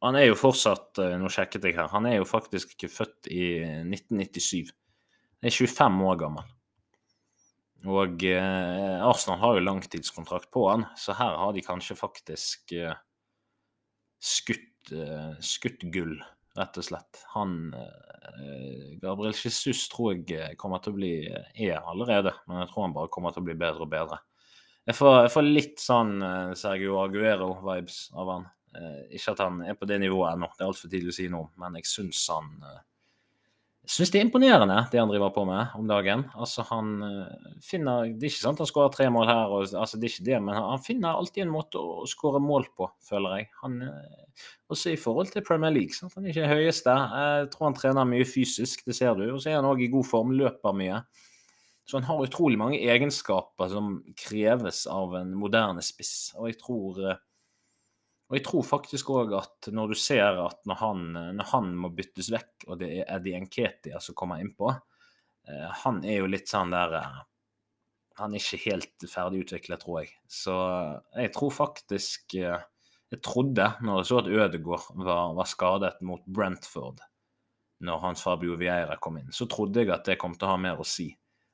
han 0.08 0.18
er 0.18 0.28
jo 0.28 0.38
fortsatt 0.38 1.00
eh, 1.02 1.14
Nå 1.20 1.30
sjekket 1.32 1.66
jeg 1.68 1.76
her. 1.78 1.90
Han 1.92 2.06
er 2.08 2.20
jo 2.20 2.28
faktisk 2.28 2.74
ikke 2.74 2.92
født 2.92 3.30
i 3.32 3.46
1997. 3.84 4.70
Han 5.40 5.50
er 5.50 5.56
25 5.56 6.04
år 6.10 6.20
gammel. 6.20 6.52
Og 7.86 8.24
eh, 8.26 9.02
Arsenal 9.06 9.42
har 9.42 9.56
jo 9.56 9.66
langtidskontrakt 9.66 10.50
på 10.54 10.64
han, 10.68 10.86
så 10.98 11.14
her 11.14 11.36
har 11.38 11.52
de 11.54 11.62
kanskje 11.62 11.98
faktisk 11.98 12.72
eh, 12.74 12.96
skutt, 14.22 14.90
eh, 14.92 15.36
skutt, 15.44 15.84
gull, 15.94 16.16
rett 16.56 16.80
og 16.80 16.86
slett. 16.88 17.20
Han 17.36 17.68
eh, 17.76 18.96
Gabriel 19.02 19.36
Jesus 19.36 19.84
tror 19.92 20.16
jeg 20.16 20.34
eh, 20.34 20.56
kommer 20.58 20.82
til 20.82 20.96
å 20.96 20.98
bli 20.98 21.12
Er 21.28 21.78
allerede, 21.78 22.34
men 22.48 22.64
jeg 22.64 22.72
tror 22.72 22.88
han 22.88 22.96
bare 22.96 23.12
kommer 23.12 23.34
til 23.34 23.44
å 23.44 23.48
bli 23.50 23.58
bedre 23.60 23.86
og 23.86 23.92
bedre. 23.92 24.18
Jeg 24.86 24.98
får, 24.98 25.16
jeg 25.26 25.32
får 25.34 25.46
litt 25.46 25.80
sånn 25.82 26.12
Sergio 26.54 27.00
Aguero-vibes 27.02 28.04
av 28.14 28.28
han. 28.30 28.44
Eh, 28.76 29.16
ikke 29.16 29.32
at 29.32 29.40
han 29.44 29.62
er 29.64 29.78
på 29.78 29.88
det 29.88 30.00
nivået 30.02 30.34
ennå, 30.34 30.50
det 30.56 30.64
er 30.64 30.68
altfor 30.68 30.92
tidlig 30.92 31.14
å 31.14 31.16
si 31.16 31.30
noe, 31.32 31.48
men 31.60 31.78
jeg 31.80 31.88
syns 31.88 32.26
han 32.32 32.52
eh, 32.60 32.84
jeg 33.86 33.92
syns 33.94 34.10
det 34.10 34.18
er 34.18 34.24
imponerende, 34.26 34.76
det 34.90 34.98
han 34.98 35.10
driver 35.12 35.30
på 35.30 35.44
med 35.46 35.76
om 35.78 35.86
dagen. 35.86 36.24
Altså, 36.34 36.64
han 36.72 36.88
eh, 37.06 37.52
finner 37.62 38.08
Det 38.10 38.26
er 38.26 38.32
ikke 38.32 38.42
sant 38.42 38.62
han 38.64 38.68
skårer 38.68 38.90
tre 38.96 39.06
mål 39.14 39.28
her, 39.30 39.52
og, 39.54 39.68
altså, 39.78 40.00
det 40.00 40.08
er 40.08 40.14
ikke 40.16 40.26
det, 40.26 40.40
men 40.42 40.58
han 40.58 40.82
finner 40.82 41.14
alltid 41.14 41.44
en 41.44 41.52
måte 41.54 41.78
å 41.78 42.02
skåre 42.10 42.40
mål 42.42 42.66
på, 42.74 42.88
føler 43.06 43.38
jeg. 43.38 43.48
Han, 43.62 43.78
også 44.74 44.90
i 44.90 44.98
forhold 44.98 45.30
til 45.30 45.46
Premier 45.46 45.70
League. 45.70 45.94
Sant? 45.94 46.16
Han 46.18 46.26
er 46.26 46.34
ikke 46.34 46.50
høyeste. 46.50 46.96
Jeg 47.22 47.46
tror 47.54 47.68
han 47.68 47.78
trener 47.78 48.10
mye 48.10 48.26
fysisk, 48.26 48.82
det 48.90 48.98
ser 48.98 49.14
du. 49.14 49.28
Og 49.30 49.38
så 49.38 49.52
er 49.52 49.60
han 49.60 49.70
òg 49.70 49.86
i 49.86 49.90
god 49.92 50.10
form, 50.10 50.34
løper 50.34 50.74
mye. 50.76 50.98
Så 51.86 52.00
han 52.00 52.08
har 52.08 52.26
utrolig 52.26 52.58
mange 52.58 52.82
egenskaper 52.82 53.70
som 53.70 54.00
kreves 54.18 54.82
av 54.90 55.14
en 55.20 55.30
moderne 55.38 55.86
spiss. 55.86 56.32
Og 56.34 56.50
jeg 56.50 56.58
tror 56.58 56.98
og 58.26 58.34
jeg 58.34 58.42
tror 58.46 58.64
faktisk 58.66 59.10
òg 59.14 59.36
at 59.38 59.68
når 59.70 59.92
du 59.92 59.98
ser 59.98 60.40
at 60.42 60.58
når 60.66 60.78
han, 60.80 61.02
når 61.38 61.48
han, 61.52 61.70
må 61.78 61.92
byttes 61.94 62.32
vekk, 62.34 62.66
og 62.66 62.80
det 62.80 62.88
er 62.98 63.10
Eddie 63.16 63.38
Nketia 63.44 64.00
som 64.02 64.16
kommer 64.18 64.42
innpå, 64.42 64.72
eh, 65.46 65.68
han 65.84 66.00
er 66.02 66.20
jo 66.20 66.30
litt 66.30 66.50
sånn 66.50 66.74
der 66.74 66.96
eh, 66.98 67.20
han 68.16 68.32
er 68.32 68.40
ikke 68.40 68.72
helt 68.72 69.06
ferdig 69.12 69.44
utviklet, 69.44 69.82
tror 69.82 70.00
jeg. 70.00 70.14
Så 70.26 70.54
jeg 71.14 71.34
tror 71.36 71.52
faktisk 71.54 72.38
eh, 72.40 72.64
Jeg 73.06 73.20
trodde, 73.22 73.68
når 73.86 74.00
jeg 74.00 74.06
så 74.08 74.16
at 74.18 74.26
Ødegaard 74.26 74.86
var, 74.98 75.28
var 75.38 75.46
skadet 75.46 76.00
mot 76.02 76.24
Brentford 76.26 76.98
når 77.86 78.00
Hans 78.02 78.24
Fabio 78.24 78.56
Vieira 78.58 78.96
kom 78.98 79.20
inn, 79.20 79.30
så 79.30 79.46
trodde 79.46 79.84
jeg 79.84 79.92
at 79.94 80.08
det 80.08 80.16
kom 80.18 80.34
til 80.34 80.48
å 80.48 80.56
ha 80.56 80.56
mer 80.58 80.80
å 80.82 80.86
si. 80.88 81.12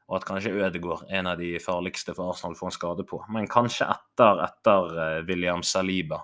Og 0.09 0.17
at 0.17 0.25
kanskje 0.25 0.55
Ødegaard 0.55 1.05
er 1.11 1.19
en 1.19 1.29
av 1.35 1.37
de 1.37 1.51
farligste 1.61 2.15
for 2.17 2.33
Arsenal 2.33 2.57
å 2.57 2.61
få 2.63 2.71
en 2.71 2.77
skade 2.79 3.05
på. 3.05 3.21
Men 3.29 3.51
kanskje 3.53 3.91
etter, 3.93 4.41
etter 4.47 4.97
eh, 5.03 5.19
William 5.29 5.61
Saliba 5.67 6.23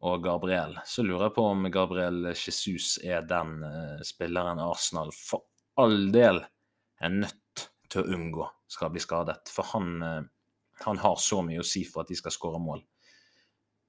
og 0.00 0.22
Gabriel, 0.24 0.78
så 0.88 1.04
lurer 1.04 1.26
jeg 1.26 1.36
på 1.36 1.44
om 1.50 1.66
Gabriel 1.72 2.30
Jesus 2.32 2.94
er 3.04 3.26
den 3.28 3.58
uh, 3.60 3.98
spilleren 4.06 4.62
Arsenal 4.64 5.12
for 5.12 5.44
all 5.80 6.08
del 6.12 6.40
er 7.00 7.12
nødt 7.12 7.66
til 7.90 8.02
å 8.02 8.14
unngå 8.16 8.46
skal 8.70 8.92
bli 8.94 9.02
skadet. 9.02 9.50
For 9.52 9.68
han, 9.74 9.90
uh, 10.00 10.22
han 10.86 11.02
har 11.02 11.20
så 11.20 11.42
mye 11.44 11.60
å 11.60 11.66
si 11.66 11.84
for 11.88 12.04
at 12.04 12.12
de 12.12 12.16
skal 12.16 12.32
skåre 12.32 12.62
mål. 12.62 12.80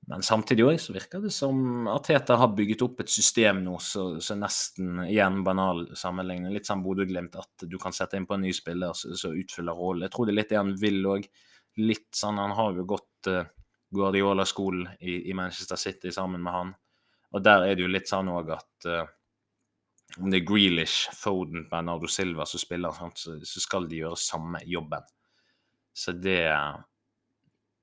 Men 0.09 0.25
samtidig 0.25 0.65
òg 0.65 0.79
så 0.81 0.95
virker 0.95 1.21
det 1.23 1.31
som 1.31 1.87
Arteta 1.87 2.35
har 2.41 2.51
bygget 2.57 2.81
opp 2.83 3.03
et 3.03 3.11
system 3.13 3.61
nå 3.63 3.77
så, 3.85 4.05
så 4.19 4.35
nesten 4.35 5.03
igjen 5.05 5.43
banal 5.45 5.85
sammenligning. 5.95 6.51
Litt 6.55 6.67
sånn 6.67 6.81
Bodø-Glimt, 6.83 7.37
at 7.39 7.67
du 7.69 7.77
kan 7.79 7.95
sette 7.95 8.17
inn 8.17 8.25
på 8.27 8.35
en 8.35 8.43
ny 8.43 8.51
spiller 8.57 8.97
som 8.97 9.37
utfyller 9.37 9.77
rollen. 9.77 10.07
Jeg 10.09 10.15
tror 10.15 10.27
det 10.27 10.33
er 10.33 10.39
litt 10.41 10.51
det 10.51 10.59
han 10.59 10.75
vil 10.81 10.99
òg. 11.13 11.29
Litt 11.79 12.09
sånn 12.17 12.41
Han 12.41 12.51
har 12.57 12.75
jo 12.75 12.83
gått 12.83 13.29
uh, 13.31 13.45
Guardiola-skolen 13.91 14.87
i, 14.99 15.29
i, 15.29 15.33
Manchester 15.37 15.79
City 15.79 16.11
sammen 16.15 16.43
med 16.43 16.55
han. 16.55 16.75
Og 17.31 17.43
der 17.43 17.65
er 17.67 17.75
det 17.75 17.85
jo 17.85 17.91
litt 17.91 18.09
sånn 18.09 18.29
òg 18.31 18.53
at 18.55 18.87
uh, 18.87 19.03
om 20.19 20.31
det 20.31 20.41
er 20.41 20.47
Grealish, 20.47 21.11
Foden, 21.15 21.67
Bernardo 21.71 22.09
Silva 22.11 22.45
som 22.47 22.59
spiller, 22.59 22.95
så, 23.15 23.37
så, 23.39 23.63
skal 23.63 23.87
de 23.87 24.01
gjøre 24.01 24.19
samme 24.19 24.59
jobben. 24.67 25.05
Så 25.95 26.15
det 26.15 26.41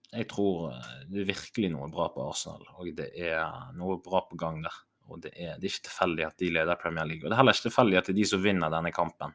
jeg 0.09 0.25
tror 0.31 0.71
eh, 0.73 0.93
det 1.09 1.23
er 1.23 1.31
virkelig 1.35 1.73
noe 1.75 1.89
bra 1.93 2.09
på 2.13 2.25
Arsenal, 2.31 2.65
og 2.77 2.93
det 2.97 3.11
er 3.13 3.73
noe 3.77 3.99
bra 4.05 4.23
på 4.29 4.39
gang 4.41 4.63
der. 4.65 4.77
Og 5.09 5.23
det 5.25 5.33
er, 5.35 5.57
det 5.57 5.69
er 5.69 5.73
ikke 5.73 5.89
tilfeldig 5.89 6.25
at 6.27 6.41
de 6.41 6.51
leder 6.53 6.81
Premier 6.81 7.09
League. 7.09 7.25
Og 7.25 7.31
det 7.31 7.37
er 7.37 7.41
heller 7.41 7.57
ikke 7.57 7.69
tilfeldig 7.71 7.99
at 8.01 8.09
det 8.09 8.13
er 8.13 8.19
de 8.21 8.27
som 8.29 8.43
vinner 8.45 8.73
denne 8.73 8.93
kampen. 8.93 9.33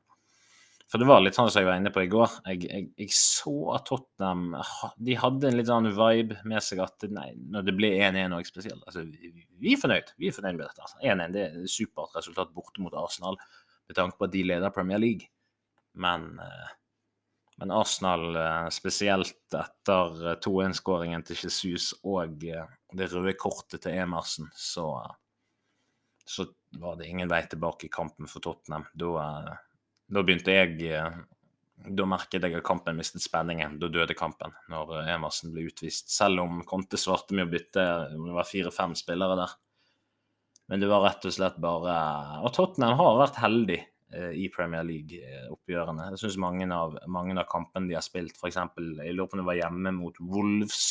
For 0.93 1.01
det 1.01 1.07
var 1.09 1.23
litt 1.23 1.33
sånn 1.33 1.50
som 1.50 1.63
jeg 1.63 1.65
var 1.71 1.79
inne 1.81 1.89
på 1.93 2.03
i 2.03 2.09
går. 2.12 2.35
Jeg, 2.51 2.67
jeg, 2.69 2.88
jeg 3.01 3.15
så 3.17 3.53
at 3.73 3.88
Tottenham 3.89 4.59
de 5.01 5.15
hadde 5.17 5.50
en 5.50 5.57
litt 5.57 5.71
sånn 5.71 5.89
vibe 5.97 6.38
med 6.45 6.62
seg 6.62 6.83
at 6.85 7.07
nei, 7.09 7.31
når 7.50 7.65
det 7.65 7.75
ble 7.79 7.89
1-1 7.97 8.38
òg 8.38 8.45
spesielt 8.45 8.85
altså, 8.85 9.01
vi, 9.09 9.73
er 9.73 9.81
fornøyd 9.81 10.13
vi 10.21 10.29
er 10.29 10.38
fornøyd 10.38 10.59
med 10.59 10.67
dette. 10.67 10.85
1-1 11.01 11.09
altså. 11.09 11.33
det 11.33 11.43
er 11.47 11.57
et 11.63 11.73
supert 11.73 12.13
resultat 12.19 12.53
borte 12.53 12.85
mot 12.85 12.93
Arsenal 13.01 13.41
med 13.41 13.97
tanke 13.97 14.19
på 14.19 14.29
at 14.29 14.35
de 14.38 14.45
leder 14.53 14.75
Premier 14.75 15.01
League. 15.01 15.33
Men 15.97 16.35
eh, 16.45 16.71
men 17.55 17.71
Arsenal, 17.71 18.35
eh, 18.35 18.69
spesielt 18.69 19.53
etter 19.53 20.35
2-1-skåringen 20.41 21.21
eh, 21.21 21.25
til 21.27 21.38
Jesus 21.43 21.91
og 22.01 22.45
eh, 22.50 22.65
det 22.97 23.09
røde 23.13 23.35
kortet 23.38 23.85
til 23.85 23.97
Emersen, 24.01 24.50
så, 24.57 24.88
så, 26.25 26.47
var 26.81 26.97
det 26.97 27.05
ingen 27.07 27.29
vei 27.29 27.43
tilbake 27.45 27.85
i 27.85 27.93
kampen 27.93 28.25
for 28.29 28.41
Tottenham. 28.41 28.88
Da, 28.97 29.27
da 30.12 30.24
begynte 30.25 30.55
jeg 30.55 31.03
Da 31.83 32.05
merket 32.07 32.43
jeg 32.43 32.55
at 32.55 32.63
kampen 32.63 32.95
mistet 32.95 33.24
spenningen. 33.24 33.77
Da 33.79 33.89
døde 33.91 34.15
kampen, 34.15 34.53
når 34.72 35.03
Emersen 35.12 35.51
ble 35.51 35.67
utvist. 35.67 36.12
Selv 36.15 36.43
om 36.43 36.62
Conte 36.67 37.00
svarte 37.00 37.36
med 37.36 37.48
å 37.48 37.51
bytte 37.51 37.83
det 38.13 38.36
var 38.36 38.48
fire-fem 38.48 38.95
spillere 38.95 39.36
der. 39.39 39.55
Men 40.72 40.79
det 40.79 40.88
var 40.88 41.03
rett 41.03 41.25
og 41.27 41.33
slett 41.36 41.57
bare 41.60 41.95
Og 42.39 42.53
Tottenham 42.55 42.95
har 42.95 43.19
vært 43.19 43.41
heldig 43.43 43.81
Eh, 44.13 44.33
i 44.38 44.50
Premier 44.53 44.83
League-oppgjørene. 44.86 46.12
Jeg 46.13 46.22
syns 46.22 46.36
mange, 46.41 46.67
mange, 47.10 47.33
av 47.39 47.48
kampene 47.50 47.89
de 47.89 47.95
har 47.98 48.05
spilt, 48.05 48.38
f.eks. 48.38 48.60
Jeg 48.77 49.15
lurer 49.15 49.29
på 49.29 49.38
om 49.38 49.41
det 49.41 49.48
var 49.48 49.57
hjemme 49.57 49.93
mot 49.95 50.19
Wolves. 50.22 50.83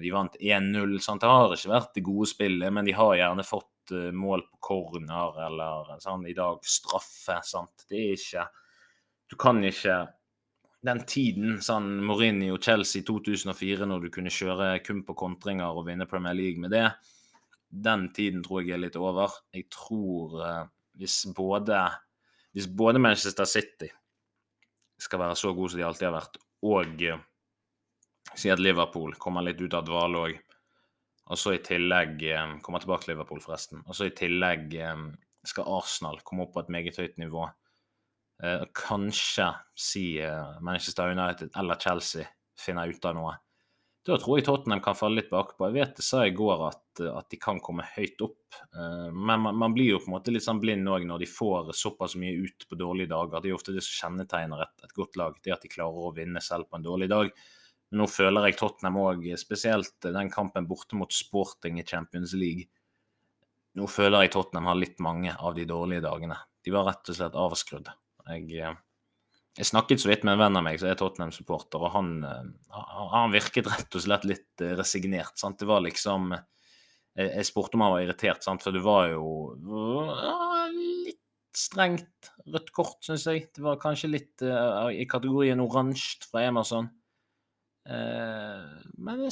De 0.00 0.10
vant 0.10 0.36
1-0. 0.40 0.96
Det 1.20 1.28
har 1.28 1.54
ikke 1.54 1.72
vært 1.72 1.94
det 1.96 2.04
gode 2.06 2.28
spillet, 2.30 2.72
men 2.72 2.88
de 2.88 2.94
har 2.96 3.14
gjerne 3.18 3.44
fått 3.44 3.92
uh, 3.92 4.08
mål 4.16 4.46
på 4.48 4.60
corner 4.70 5.38
eller 5.46 5.92
sånn, 6.02 6.26
i 6.30 6.36
dag 6.36 6.62
straffe. 6.64 7.40
Sant? 7.44 7.86
Det 7.88 8.00
er 8.00 8.18
ikke 8.18 8.48
Du 9.32 9.36
kan 9.40 9.62
ikke 9.64 10.00
Den 10.82 11.04
tiden, 11.06 11.60
sånn 11.62 12.00
Mourinho 12.02 12.56
Chelsea 12.58 13.04
2004, 13.06 13.86
når 13.86 14.06
du 14.06 14.08
kunne 14.14 14.32
kjøre 14.34 14.72
kun 14.82 15.04
på 15.06 15.14
kontringer 15.14 15.76
og 15.76 15.86
vinne 15.86 16.08
Premier 16.10 16.34
League 16.34 16.58
med 16.58 16.74
det, 16.74 16.88
den 17.70 18.08
tiden 18.12 18.42
tror 18.42 18.64
jeg 18.64 18.74
er 18.74 18.82
litt 18.82 18.98
over. 18.98 19.30
Jeg 19.54 19.68
tror 19.70 20.40
uh, 20.42 20.64
hvis 20.98 21.20
både 21.36 21.84
hvis 22.52 22.68
både 22.68 23.00
Manchester 23.00 23.48
City 23.48 23.88
skal 25.00 25.22
være 25.22 25.36
så 25.36 25.52
gode 25.56 25.72
som 25.72 25.80
de 25.80 25.86
alltid 25.86 26.08
har 26.08 26.18
vært, 26.18 26.36
og 26.68 27.04
si 28.34 28.50
at 28.52 28.62
Liverpool 28.62 29.14
kommer 29.20 29.44
litt 29.44 29.60
ut 29.60 29.74
av 29.76 29.86
dvale 29.86 30.24
òg, 30.26 30.40
og 31.32 31.38
så 31.38 31.54
i 31.54 31.62
tillegg 31.64 32.24
um, 32.34 32.56
Kommer 32.64 32.82
tilbake 32.82 33.06
til 33.06 33.12
Liverpool, 33.14 33.40
forresten. 33.40 33.84
Og 33.86 33.94
så 33.96 34.08
i 34.08 34.14
tillegg 34.16 34.74
um, 34.90 35.04
skal 35.46 35.68
Arsenal 35.78 36.18
komme 36.26 36.44
opp 36.44 36.56
på 36.56 36.64
et 36.64 36.72
meget 36.74 36.98
høyt 36.98 37.14
nivå. 37.22 37.46
Uh, 38.42 38.64
kanskje 38.74 39.46
si 39.78 40.04
Manchester 40.60 41.14
United 41.14 41.54
eller 41.56 41.78
Chelsea 41.80 42.26
finner 42.58 42.90
ut 42.90 43.06
av 43.06 43.16
noe. 43.16 43.36
Da 44.02 44.16
tror 44.18 44.40
jeg 44.40 44.48
Tottenham 44.48 44.80
kan 44.82 44.96
falle 44.98 45.20
litt 45.20 45.30
bakpå. 45.30 45.68
Jeg 45.68 45.76
vet 45.76 45.98
det 46.00 46.04
sa 46.04 46.24
i 46.26 46.34
går 46.34 46.64
at, 46.66 47.02
at 47.06 47.28
de 47.30 47.38
kan 47.38 47.60
komme 47.62 47.84
høyt 47.86 48.22
opp. 48.26 48.56
Eh, 48.74 49.10
men 49.14 49.44
man, 49.44 49.54
man, 49.54 49.74
blir 49.76 49.92
jo 49.92 50.00
på 50.02 50.10
en 50.10 50.16
måte 50.16 50.34
litt 50.34 50.42
sånn 50.42 50.58
blind 50.62 50.90
òg 50.90 51.06
når 51.06 51.22
de 51.22 51.28
får 51.30 51.70
såpass 51.78 52.16
mye 52.18 52.34
ut 52.42 52.66
på 52.66 52.78
dårlige 52.80 53.12
dager. 53.12 53.38
Det 53.38 53.50
er 53.50 53.54
jo 53.54 53.60
ofte 53.60 53.74
det 53.76 53.84
som 53.86 54.00
kjennetegner 54.00 54.64
et, 54.66 54.74
et, 54.82 54.94
godt 54.96 55.18
lag, 55.20 55.38
det 55.44 55.54
at 55.54 55.62
de 55.62 55.70
klarer 55.70 56.08
å 56.08 56.14
vinne 56.16 56.42
selv 56.42 56.66
på 56.66 56.80
en 56.80 56.88
dårlig 56.88 57.08
dag. 57.14 57.30
Men 57.92 58.00
nå 58.00 58.06
føler 58.08 58.48
jeg 58.48 58.56
Tottenham 58.56 58.96
òg, 59.02 59.26
spesielt 59.36 60.06
den 60.06 60.30
kampen 60.32 60.64
borte 60.64 60.96
mot 60.96 61.12
Sporting 61.12 61.76
i 61.76 61.84
Champions 61.84 62.32
League. 62.32 62.70
Nå 63.76 63.84
føler 63.88 64.24
jeg 64.24 64.32
Tottenham 64.32 64.70
har 64.70 64.78
litt 64.80 65.02
mange 65.04 65.34
av 65.36 65.52
de 65.58 65.66
dårlige 65.68 66.04
dagene. 66.06 66.38
De 66.64 66.72
var 66.72 66.86
rett 66.88 67.10
og 67.12 67.18
slett 67.18 67.36
avskrudd. 67.36 67.90
Jeg 68.30 68.48
eh, 68.64 68.78
jeg 69.60 69.68
snakket 69.68 70.00
så 70.00 70.08
vidt 70.08 70.22
med 70.24 70.38
en 70.38 70.40
venn 70.40 70.56
av 70.56 70.64
meg 70.64 70.78
som 70.80 70.88
er 70.88 70.96
Tottenham-supporter, 70.96 71.82
og 71.84 71.92
han, 71.92 72.08
eh, 72.24 72.78
han, 73.12 73.34
virket 73.34 73.68
rett 73.68 73.98
og 73.98 74.04
slett 74.06 74.24
litt 74.24 74.64
eh, 74.64 74.72
resignert. 74.78 75.36
Sant? 75.36 75.58
Det 75.60 75.68
var 75.68 75.84
liksom 75.84 76.32
Jeg 77.12 77.44
spurte 77.44 77.76
om 77.76 77.82
han 77.84 77.92
var 77.92 78.06
irritert, 78.06 78.40
sant? 78.40 78.62
for 78.64 78.72
det 78.72 78.80
var 78.80 79.10
jo 79.12 79.52
litt 80.72 81.20
strengt 81.52 82.30
rødt 82.48 82.72
kort, 82.72 83.02
syns 83.04 83.26
jeg. 83.28 83.50
Det 83.52 83.60
var 83.60 83.76
kanskje 83.76 84.08
litt 84.14 84.40
i 84.40 85.04
kategorien 85.04 85.60
oransje 85.60 86.24
fra 86.24 86.46
Emerson. 86.48 86.88
Eh, 87.82 88.66
men 89.02 89.22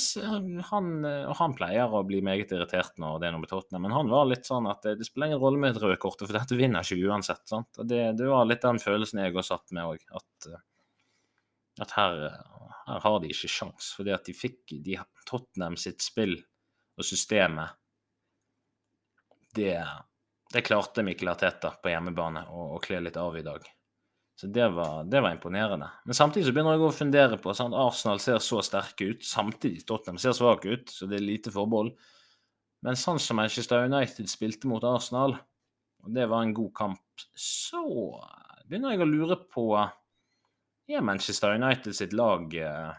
han, 0.70 0.88
og 1.06 1.34
han 1.38 1.52
pleier 1.54 1.92
å 1.94 2.02
bli 2.06 2.18
meget 2.26 2.50
irritert 2.54 2.96
når 2.98 3.20
det 3.20 3.28
er 3.28 3.34
noe 3.34 3.44
med 3.44 3.52
Tottenham, 3.52 3.84
men 3.86 3.94
han 3.94 4.10
var 4.10 4.26
litt 4.26 4.48
sånn 4.48 4.66
at 4.70 4.82
det, 4.86 4.96
det 4.98 5.06
spiller 5.06 5.30
ingen 5.30 5.42
rolle 5.42 5.60
med 5.62 5.76
et 5.76 5.82
rødt 5.84 6.02
kort, 6.02 6.24
for 6.24 6.34
dette 6.34 6.58
vinner 6.58 6.82
ikke 6.82 7.10
uansett. 7.10 7.44
sant? 7.50 7.82
Det, 7.84 8.02
det 8.18 8.26
var 8.26 8.48
litt 8.48 8.64
den 8.66 8.82
følelsen 8.82 9.22
jeg 9.22 9.36
også 9.36 9.54
satt 9.54 9.76
med 9.76 9.92
òg, 9.92 10.06
at, 10.18 10.50
at 11.86 11.96
her, 11.98 12.24
her, 12.86 13.02
har 13.06 13.20
de 13.22 13.30
ikke 13.30 13.52
sjans, 13.54 13.92
fordi 13.98 14.16
at 14.16 14.26
de 14.26 14.34
fikk 14.36 14.78
de, 14.82 14.98
Tottenham 15.30 15.78
sitt 15.78 16.02
spill 16.02 16.34
og 16.98 17.06
systemet 17.06 17.76
det, 19.54 19.78
det 20.52 20.62
klarte 20.66 21.02
Mikkel 21.02 21.30
Arteta 21.32 21.72
på 21.82 21.90
hjemmebane 21.90 22.44
å 22.54 22.78
kle 22.82 23.00
litt 23.02 23.16
av 23.18 23.34
i 23.38 23.42
dag. 23.42 23.64
Så 24.40 24.46
det 24.46 24.68
var, 24.72 25.04
det 25.04 25.20
var, 25.20 25.34
imponerende. 25.34 25.90
Men 26.04 26.16
samtidig 26.16 26.46
så 26.46 26.52
begynner 26.56 26.78
jeg 26.78 26.84
å 26.86 26.94
fundere 26.96 27.36
på 27.36 27.52
sånn, 27.52 27.74
Arsenal 27.76 28.22
ser 28.24 28.38
så 28.40 28.62
sterke 28.64 29.10
ut, 29.10 29.26
samtidig 29.26 29.82
Tottenham 29.84 30.16
ser 30.22 30.32
svake 30.32 30.70
ut, 30.72 30.88
så 30.88 31.04
det 31.10 31.18
er 31.18 31.26
lite 31.26 31.52
forbehold. 31.52 31.90
Men 32.80 32.96
sånn 32.96 33.20
som 33.20 33.36
Manchester 33.36 33.84
United 33.84 34.32
spilte 34.32 34.70
mot 34.70 34.86
Arsenal, 34.88 35.36
og 36.00 36.16
det 36.16 36.24
var 36.32 36.46
en 36.46 36.56
god 36.56 36.72
kamp, 36.72 37.26
så 37.36 37.84
begynner 38.64 38.96
jeg 38.96 39.04
å 39.04 39.10
lure 39.10 39.36
på 39.52 39.66
Er 39.76 41.04
Manchester 41.04 41.60
United 41.60 41.92
sitt 42.00 42.16
lag 42.16 42.56
eh, 42.56 42.94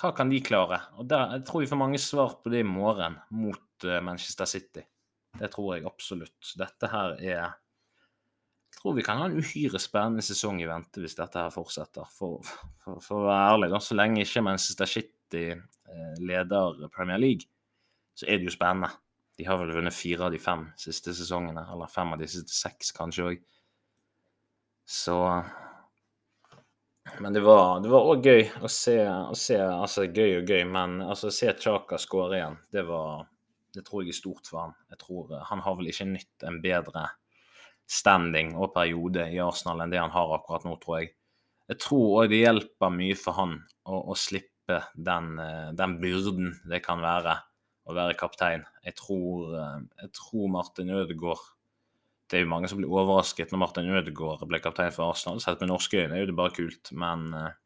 Hva 0.00 0.14
kan 0.16 0.32
de 0.32 0.40
klare? 0.40 0.80
Og 0.96 1.04
der, 1.12 1.36
Jeg 1.36 1.44
tror 1.50 1.66
vi 1.66 1.68
får 1.74 1.84
mange 1.84 2.00
svar 2.00 2.38
på 2.40 2.48
det 2.48 2.64
i 2.64 2.70
morgen 2.70 3.20
mot 3.36 3.84
eh, 3.84 4.00
Manchester 4.00 4.48
City. 4.48 4.88
Det 5.36 5.52
tror 5.52 5.74
jeg 5.76 5.90
absolutt. 5.92 6.54
Dette 6.56 6.88
her 6.96 7.20
er 7.20 7.59
tror 8.76 8.96
vi 8.96 9.04
kan 9.04 9.20
ha 9.20 9.28
en 9.28 9.38
uhyre 9.40 9.80
spennende 9.82 10.24
sesong 10.24 10.60
i 10.62 10.68
vente 10.68 11.02
hvis 11.02 11.16
dette 11.18 11.42
her 11.42 11.52
fortsetter. 11.54 12.08
For, 12.14 12.40
for, 12.82 13.00
for 13.04 13.22
å 13.22 13.28
være 13.28 13.52
ærlig, 13.54 13.70
da, 13.74 13.80
så 13.84 13.96
lenge 13.98 14.24
ikke 14.24 14.44
Manchester 14.46 14.88
City 14.88 15.46
eh, 15.52 16.12
leder 16.22 16.86
Premier 16.94 17.20
League, 17.20 17.48
så 18.16 18.28
er 18.28 18.40
det 18.40 18.50
jo 18.50 18.56
spennende. 18.56 18.92
De 19.40 19.46
har 19.48 19.56
vel 19.60 19.72
vunnet 19.72 19.96
fire 19.96 20.26
av 20.26 20.34
de 20.34 20.40
fem 20.42 20.66
siste 20.80 21.14
sesongene, 21.16 21.64
eller 21.72 21.88
fem 21.88 22.12
av 22.12 22.20
de 22.20 22.28
siste 22.28 22.52
seks 22.52 22.92
kanskje 22.96 23.26
òg. 23.30 23.42
Så 24.90 25.16
Men 27.22 27.32
det 27.32 27.40
var 27.44 27.80
òg 27.80 28.26
gøy 28.26 28.42
å 28.60 28.68
se, 28.68 28.96
å 29.06 29.36
se, 29.38 29.56
Altså 29.56 30.04
gøy 30.08 30.40
og 30.40 30.50
gøy, 30.50 30.64
men 30.68 30.98
altså, 31.02 31.30
å 31.30 31.34
se 31.34 31.52
Chaka 31.62 31.98
skåre 31.98 32.40
igjen, 32.40 32.58
det 32.74 32.84
var 32.88 33.26
Det 33.74 33.84
tror 33.86 34.02
jeg 34.02 34.10
er 34.10 34.18
stort 34.18 34.50
for 34.50 34.64
han. 34.64 34.76
Jeg 34.90 34.98
tror 35.04 35.36
Han 35.46 35.62
har 35.62 35.76
vel 35.78 35.92
ikke 35.92 36.08
nytt 36.10 36.46
en 36.48 36.60
bedre 36.62 37.06
standing 37.90 38.54
og 38.58 38.72
periode 38.74 39.26
i 39.32 39.40
Arsenal 39.42 39.82
enn 39.82 39.92
det 39.92 40.00
han 40.00 40.14
har 40.14 40.36
akkurat 40.36 40.66
nå, 40.66 40.76
tror 40.82 41.00
jeg. 41.00 41.12
jeg 41.70 41.82
tror 41.82 42.22
òg 42.22 42.30
det 42.30 42.42
hjelper 42.44 42.92
mye 42.94 43.16
for 43.18 43.38
han 43.38 43.56
å, 43.84 44.02
å 44.12 44.16
slippe 44.18 44.80
den, 44.94 45.32
eh, 45.42 45.70
den, 45.78 45.96
byrden 46.02 46.52
det 46.70 46.82
kan 46.84 47.02
være 47.02 47.40
å 47.90 47.96
være 47.96 48.18
kaptein. 48.18 48.62
Jeg 48.86 48.94
tror, 49.00 49.56
eh, 49.58 49.80
jeg 50.04 50.12
tror 50.18 50.52
Martin 50.58 50.92
Ødegaard 50.94 51.48
Det 52.30 52.38
er 52.38 52.44
jo 52.44 52.50
mange 52.52 52.68
som 52.70 52.78
blir 52.78 52.92
overrasket 52.94 53.50
når 53.50 53.58
Martin 53.58 53.88
Ødegaard 53.90 54.44
ble 54.46 54.60
kaptein 54.62 54.92
for 54.94 55.10
Arsenal. 55.10 55.40
Sett 55.42 55.58
med 55.58 55.72
norske 55.72 55.98
øyne 55.98 56.14
er 56.14 56.20
jo 56.22 56.28
det 56.28 56.36
bare 56.38 56.54
kult, 56.54 56.92
men, 56.94 57.24
eh, 57.34 57.56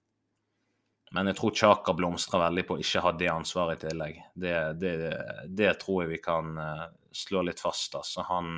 men 1.13 1.29
jeg 1.29 1.37
tror 1.37 1.53
Chaka 1.53 1.93
blomstrer 1.93 2.41
veldig 2.47 2.65
på 2.65 2.79
å 2.79 2.81
ikke 2.81 3.03
ha 3.05 3.13
det 3.13 3.29
ansvaret 3.29 3.85
i 3.85 3.91
tillegg. 3.91 4.23
Det, 4.33 4.55
det, 4.81 4.95
det 5.53 5.75
tror 5.83 6.01
jeg 6.03 6.15
vi 6.15 6.23
kan 6.25 6.57
slå 7.13 7.45
litt 7.45 7.61
fast. 7.61 7.93
Altså. 8.01 8.25
Han, 8.31 8.57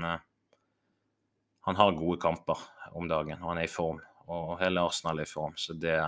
han 1.67 1.79
har 1.79 1.99
gode 1.99 2.21
kamper 2.23 2.61
om 2.97 3.09
dagen, 3.11 3.41
og 3.43 3.53
han 3.53 3.63
er 3.63 3.69
i 3.69 3.73
form 3.73 4.01
og 4.33 4.57
hele 4.61 4.83
Arsenal 4.83 5.21
er 5.21 5.29
i 5.29 5.31
form. 5.31 5.55
Så 5.59 5.77
det 5.79 5.99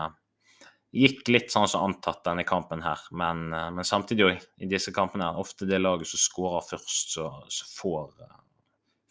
gikk 0.95 1.29
litt 1.31 1.53
sånn 1.53 1.69
som 1.71 1.87
antatt 1.87 2.25
denne 2.27 2.45
kampen 2.49 2.83
her. 2.83 3.01
Men, 3.11 3.53
eh, 3.53 3.71
men 3.75 3.85
samtidig 3.87 4.27
òg, 4.27 4.49
i 4.59 4.71
disse 4.71 4.95
kampene 4.95 5.29
her, 5.29 5.39
ofte 5.39 5.69
det 5.69 5.81
laget 5.81 6.11
som 6.11 6.23
skårer 6.23 6.67
først, 6.67 7.15
så, 7.15 7.29
så 7.53 7.71
får, 7.77 8.11
eh, 8.25 8.37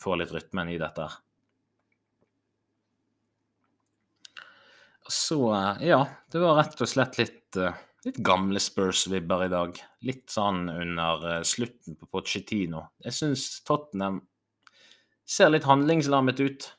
får, 0.01 0.19
litt 0.21 0.35
rytmen 0.35 0.73
i 0.73 0.79
dette 0.81 1.07
her. 1.07 1.19
Så 5.07 5.39
eh, 5.55 5.85
ja, 5.93 6.01
det 6.31 6.41
var 6.43 6.57
rett 6.59 6.81
og 6.81 6.89
slett 6.89 7.19
litt, 7.21 7.61
litt 8.05 8.17
gamle 8.25 8.59
Spurs-vibber 8.59 9.45
i 9.45 9.53
dag. 9.53 9.77
Litt 10.09 10.33
sånn 10.33 10.65
under 10.73 11.45
slutten 11.47 11.95
på 11.95 12.09
Pochettino. 12.11 12.89
Jeg 13.05 13.15
syns 13.15 13.47
Tottenham 13.63 14.19
ser 15.29 15.51
litt 15.51 15.67
handlingslammet 15.67 16.39
ut. 16.39 16.69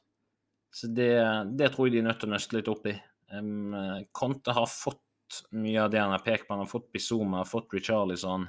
Så 0.74 0.90
det, 0.92 1.12
det, 1.58 1.72
tror 1.72 1.88
jeg 1.88 1.96
de 1.96 2.02
er 2.02 2.08
nødt 2.08 2.20
til 2.22 2.30
å 2.30 2.34
nøste 2.34 2.58
litt 2.58 2.70
opp 2.70 2.88
i. 2.88 2.94
Um, 3.32 3.74
Conte 4.16 4.54
har 4.56 4.68
fått 4.70 5.42
mye 5.56 5.82
av 5.82 5.90
det 5.92 6.00
han 6.00 6.14
har 6.14 6.24
pekt 6.24 6.46
på. 6.46 6.54
Han 6.54 6.64
har 6.64 6.70
fått 6.70 6.90
Bizuma, 6.92 7.44
fått 7.48 7.74
Richarlison. 7.76 8.46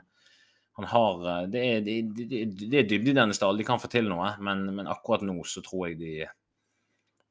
Han 0.80 0.88
har 0.88 1.30
eh, 1.30 1.48
Det 1.52 1.64
er, 1.66 1.82
det, 1.84 1.96
det, 2.16 2.44
det 2.70 2.78
er 2.80 2.86
dybde 2.88 3.12
i 3.12 3.18
denne 3.18 3.36
stallen. 3.36 3.60
De 3.60 3.68
kan 3.68 3.82
få 3.82 3.90
til 3.92 4.08
noe, 4.12 4.32
men, 4.40 4.68
men, 4.72 4.88
akkurat 4.88 5.26
nå 5.28 5.36
så 5.48 5.64
tror 5.66 5.90
jeg 5.90 6.00
de, 6.00 6.14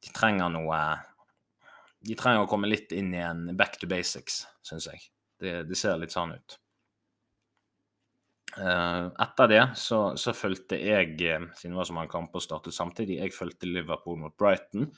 de 0.05 0.13
trenger 0.13 0.53
noe 0.53 0.81
De 2.05 2.17
trenger 2.19 2.45
å 2.45 2.51
komme 2.51 2.69
litt 2.69 2.93
inn 2.93 3.09
i 3.15 3.23
en 3.25 3.47
back 3.57 3.81
to 3.81 3.89
basics, 3.91 4.43
syns 4.67 4.91
jeg. 4.91 5.01
Det, 5.41 5.63
det 5.69 5.79
ser 5.79 5.97
litt 6.01 6.13
sånn 6.13 6.37
ut. 6.37 6.59
Uh, 8.59 9.13
etter 9.23 9.51
det 9.53 9.61
så, 9.79 10.01
så 10.19 10.33
fulgte 10.35 10.79
jeg, 10.81 11.13
eh, 11.23 11.45
siden 11.55 11.77
det 11.77 11.79
var 11.79 11.87
så 11.87 11.95
mange 11.95 12.11
kamper 12.11 12.43
startet 12.43 12.75
samtidig, 12.75 13.21
jeg 13.21 13.37
fulgte 13.37 13.71
Liverpool 13.71 14.19
mot 14.19 14.35
Brighton. 14.41 14.89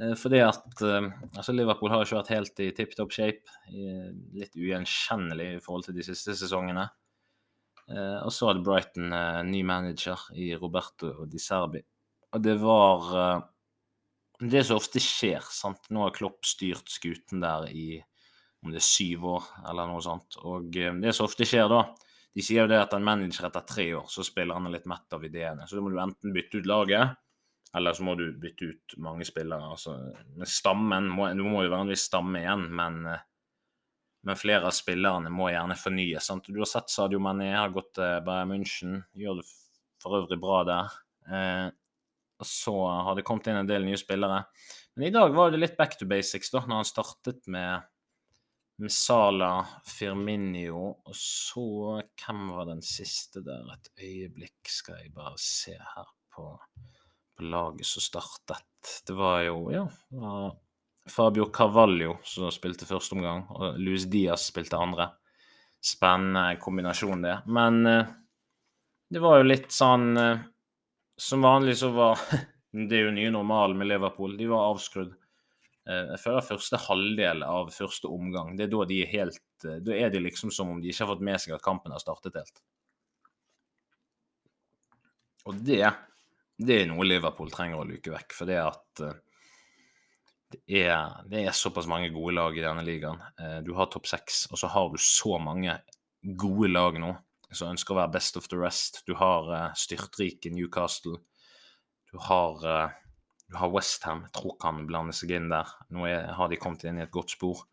Uh, 0.00 0.14
fordi 0.16 0.40
at 0.46 0.80
altså 0.86 1.52
Liverpool 1.52 1.92
har 1.92 2.06
ikke 2.06 2.22
vært 2.22 2.32
helt 2.32 2.64
i 2.64 2.70
tipp 2.76 2.96
topp 2.96 3.12
shape. 3.12 3.58
litt 3.68 4.56
ugjenkjennelig 4.56 5.50
i 5.58 5.62
forhold 5.62 5.88
til 5.88 5.98
de 5.98 6.06
siste 6.06 6.36
sesongene. 6.38 6.88
og 7.90 8.30
så 8.32 8.46
hadde 8.46 8.62
Brighton 8.62 9.10
ny 9.50 9.62
manager 9.66 10.20
i 10.38 10.54
Roberto 10.54 11.26
Di 11.26 11.38
Serbi. 11.42 11.80
Og 12.32 12.42
det 12.42 12.54
var 12.62 13.42
det 14.40 14.62
som 14.64 14.78
ofte 14.78 15.02
skjer. 15.02 15.42
sant? 15.42 15.90
Nå 15.90 16.04
har 16.06 16.14
Klopp 16.14 16.46
styrt 16.46 16.88
skuten 16.88 17.42
der 17.42 17.66
i 17.68 18.00
om 18.62 18.70
det 18.70 18.80
er 18.80 18.86
syv 18.86 19.24
år, 19.24 19.48
eller 19.68 19.88
noe 19.88 20.04
sånt. 20.04 20.38
Og 20.44 20.70
det 20.70 21.12
som 21.16 21.26
ofte 21.26 21.48
skjer 21.48 21.68
da, 21.72 21.82
de 22.34 22.44
sier 22.44 22.62
jo 22.62 22.70
det 22.70 22.78
at 22.78 22.92
en 22.94 23.04
manager 23.04 23.48
etter 23.48 23.64
tre 23.66 23.88
år, 23.98 24.06
så 24.10 24.24
spiller 24.26 24.54
han 24.54 24.70
litt 24.70 24.86
mett 24.90 25.16
av 25.16 25.24
ideene. 25.26 25.66
Så 25.66 25.76
da 25.76 25.82
må 25.82 25.90
du 25.90 25.98
enten 25.98 26.34
bytte 26.34 26.60
ut 26.60 26.68
laget, 26.70 27.16
eller 27.74 27.94
så 27.94 28.06
må 28.06 28.14
du 28.18 28.28
bytte 28.38 28.70
ut 28.70 28.94
mange 29.02 29.26
spillere. 29.26 29.72
Altså, 29.74 29.96
stammen 30.46 31.10
må, 31.10 31.28
Du 31.34 31.42
må 31.46 31.64
jo 31.64 31.72
være 31.72 31.86
en 31.86 31.92
viss 31.92 32.06
stamme 32.06 32.42
igjen, 32.42 32.68
men, 32.74 33.02
eh, 33.06 33.26
men 34.26 34.38
flere 34.38 34.68
av 34.68 34.76
spillerne 34.76 35.30
må 35.32 35.50
gjerne 35.50 35.78
fornyes. 35.78 36.26
Sant? 36.26 36.50
Du 36.50 36.58
har 36.62 36.70
sett 36.70 36.90
Sadio 36.90 37.22
Mané 37.22 37.52
har 37.54 37.74
gått 37.74 37.94
til 37.98 38.24
Bayern 38.26 38.50
München, 38.52 38.98
gjør 39.14 39.40
det 39.40 39.46
for 40.02 40.18
øvrig 40.20 40.40
bra 40.40 40.64
der. 40.68 40.98
Eh, 41.30 41.68
og 42.40 42.48
så 42.48 42.74
har 43.04 43.16
det 43.16 43.26
kommet 43.28 43.50
inn 43.50 43.60
en 43.60 43.68
del 43.68 43.84
nye 43.84 43.98
spillere. 44.00 44.44
Men 44.96 45.08
i 45.08 45.14
dag 45.14 45.34
var 45.34 45.50
det 45.52 45.60
litt 45.60 45.76
back 45.78 45.98
to 45.98 46.06
basics, 46.08 46.50
da, 46.54 46.62
når 46.64 46.82
han 46.82 46.88
startet 46.88 47.42
med 47.52 47.89
Msala, 48.80 49.66
Firminio, 49.84 50.86
og 51.04 51.16
så 51.16 51.66
Hvem 52.00 52.46
var 52.54 52.70
den 52.70 52.80
siste 52.84 53.42
der? 53.44 53.66
Et 53.74 53.90
øyeblikk 54.00 54.70
skal 54.72 55.02
jeg 55.02 55.12
bare 55.14 55.36
se 55.40 55.74
her 55.76 56.08
på, 56.32 56.46
på 57.36 57.44
laget 57.44 57.86
som 57.86 58.04
startet. 58.04 59.00
Det 59.06 59.16
var 59.16 59.42
jo, 59.44 59.62
ja 59.74 59.84
var 60.10 60.56
Fabio 61.10 61.50
Carvalho 61.52 62.16
som 62.24 62.50
spilte 62.52 62.86
første 62.88 63.16
omgang, 63.16 63.44
og 63.50 63.78
Luis 63.80 64.06
Diaz 64.10 64.46
spilte 64.50 64.78
andre. 64.78 65.10
Spennende 65.80 66.58
kombinasjon, 66.60 67.22
det. 67.24 67.38
Men 67.48 67.86
eh, 67.88 68.10
det 69.10 69.22
var 69.22 69.40
jo 69.40 69.48
litt 69.48 69.70
sånn 69.72 70.10
eh, 70.20 70.42
Som 71.20 71.42
vanlig 71.44 71.78
så 71.80 71.88
var 71.92 72.20
Det 72.90 72.96
er 72.98 73.08
jo 73.08 73.14
nye 73.16 73.32
normalen 73.32 73.80
med 73.80 73.88
Liverpool. 73.90 74.36
De 74.38 74.46
var 74.46 74.68
avskrudd. 74.70 75.16
Eh, 75.90 76.10
jeg 76.14 76.22
føler 76.22 76.44
første 76.46 76.78
halvdel 76.84 77.46
av 77.46 77.70
første 77.74 78.10
omgang, 78.10 78.54
det 78.56 78.66
er 78.66 78.74
da 78.74 78.84
de 78.86 79.00
er 79.02 79.10
helt 79.10 79.64
eh, 79.66 79.80
Da 79.82 79.96
er 79.96 80.12
det 80.12 80.22
liksom 80.22 80.52
som 80.54 80.70
om 80.74 80.82
de 80.82 80.92
ikke 80.92 81.06
har 81.06 81.12
fått 81.14 81.24
med 81.26 81.42
seg 81.42 81.56
at 81.56 81.64
kampen 81.64 81.94
har 81.94 82.02
startet 82.02 82.38
helt. 82.38 82.62
Og 85.48 85.56
det, 85.66 85.82
det 86.60 86.76
er 86.82 86.86
noe 86.90 87.06
Liverpool 87.08 87.50
trenger 87.50 87.80
å 87.80 87.88
luke 87.88 88.12
vekk. 88.12 88.36
For 88.36 88.50
det 88.50 88.60
at 88.62 89.02
eh, 89.06 89.18
det 90.50 90.82
er, 90.82 91.18
det 91.30 91.44
er 91.46 91.54
såpass 91.54 91.88
mange 91.90 92.10
gode 92.10 92.34
lag 92.34 92.56
i 92.58 92.62
denne 92.64 92.82
ligaen. 92.82 93.20
Du 93.62 93.70
har 93.76 93.86
topp 93.86 94.08
seks, 94.10 94.48
og 94.50 94.58
så 94.58 94.66
har 94.72 94.88
du 94.90 94.96
så 94.98 95.36
mange 95.38 95.76
gode 96.42 96.72
lag 96.72 96.98
nå 96.98 97.12
som 97.54 97.70
ønsker 97.70 97.94
å 97.94 98.00
være 98.00 98.16
best 98.16 98.34
of 98.34 98.48
the 98.50 98.58
rest. 98.58 98.98
Du 99.06 99.14
har 99.14 99.46
styrtrike 99.78 100.50
Newcastle. 100.50 101.20
Du 102.10 102.18
har 102.26 102.66
du 103.50 103.56
har 103.56 103.70
Westham, 103.74 104.24
tror 104.30 104.54
kan 104.62 104.84
blande 104.86 105.12
seg 105.16 105.32
inn 105.34 105.48
der. 105.50 105.66
Nå 105.90 106.06
er, 106.06 106.28
har 106.38 106.50
de 106.50 106.58
kommet 106.60 106.84
inn 106.86 107.00
i 107.00 107.02
et 107.02 107.14
godt 107.14 107.34
spor. 107.34 107.64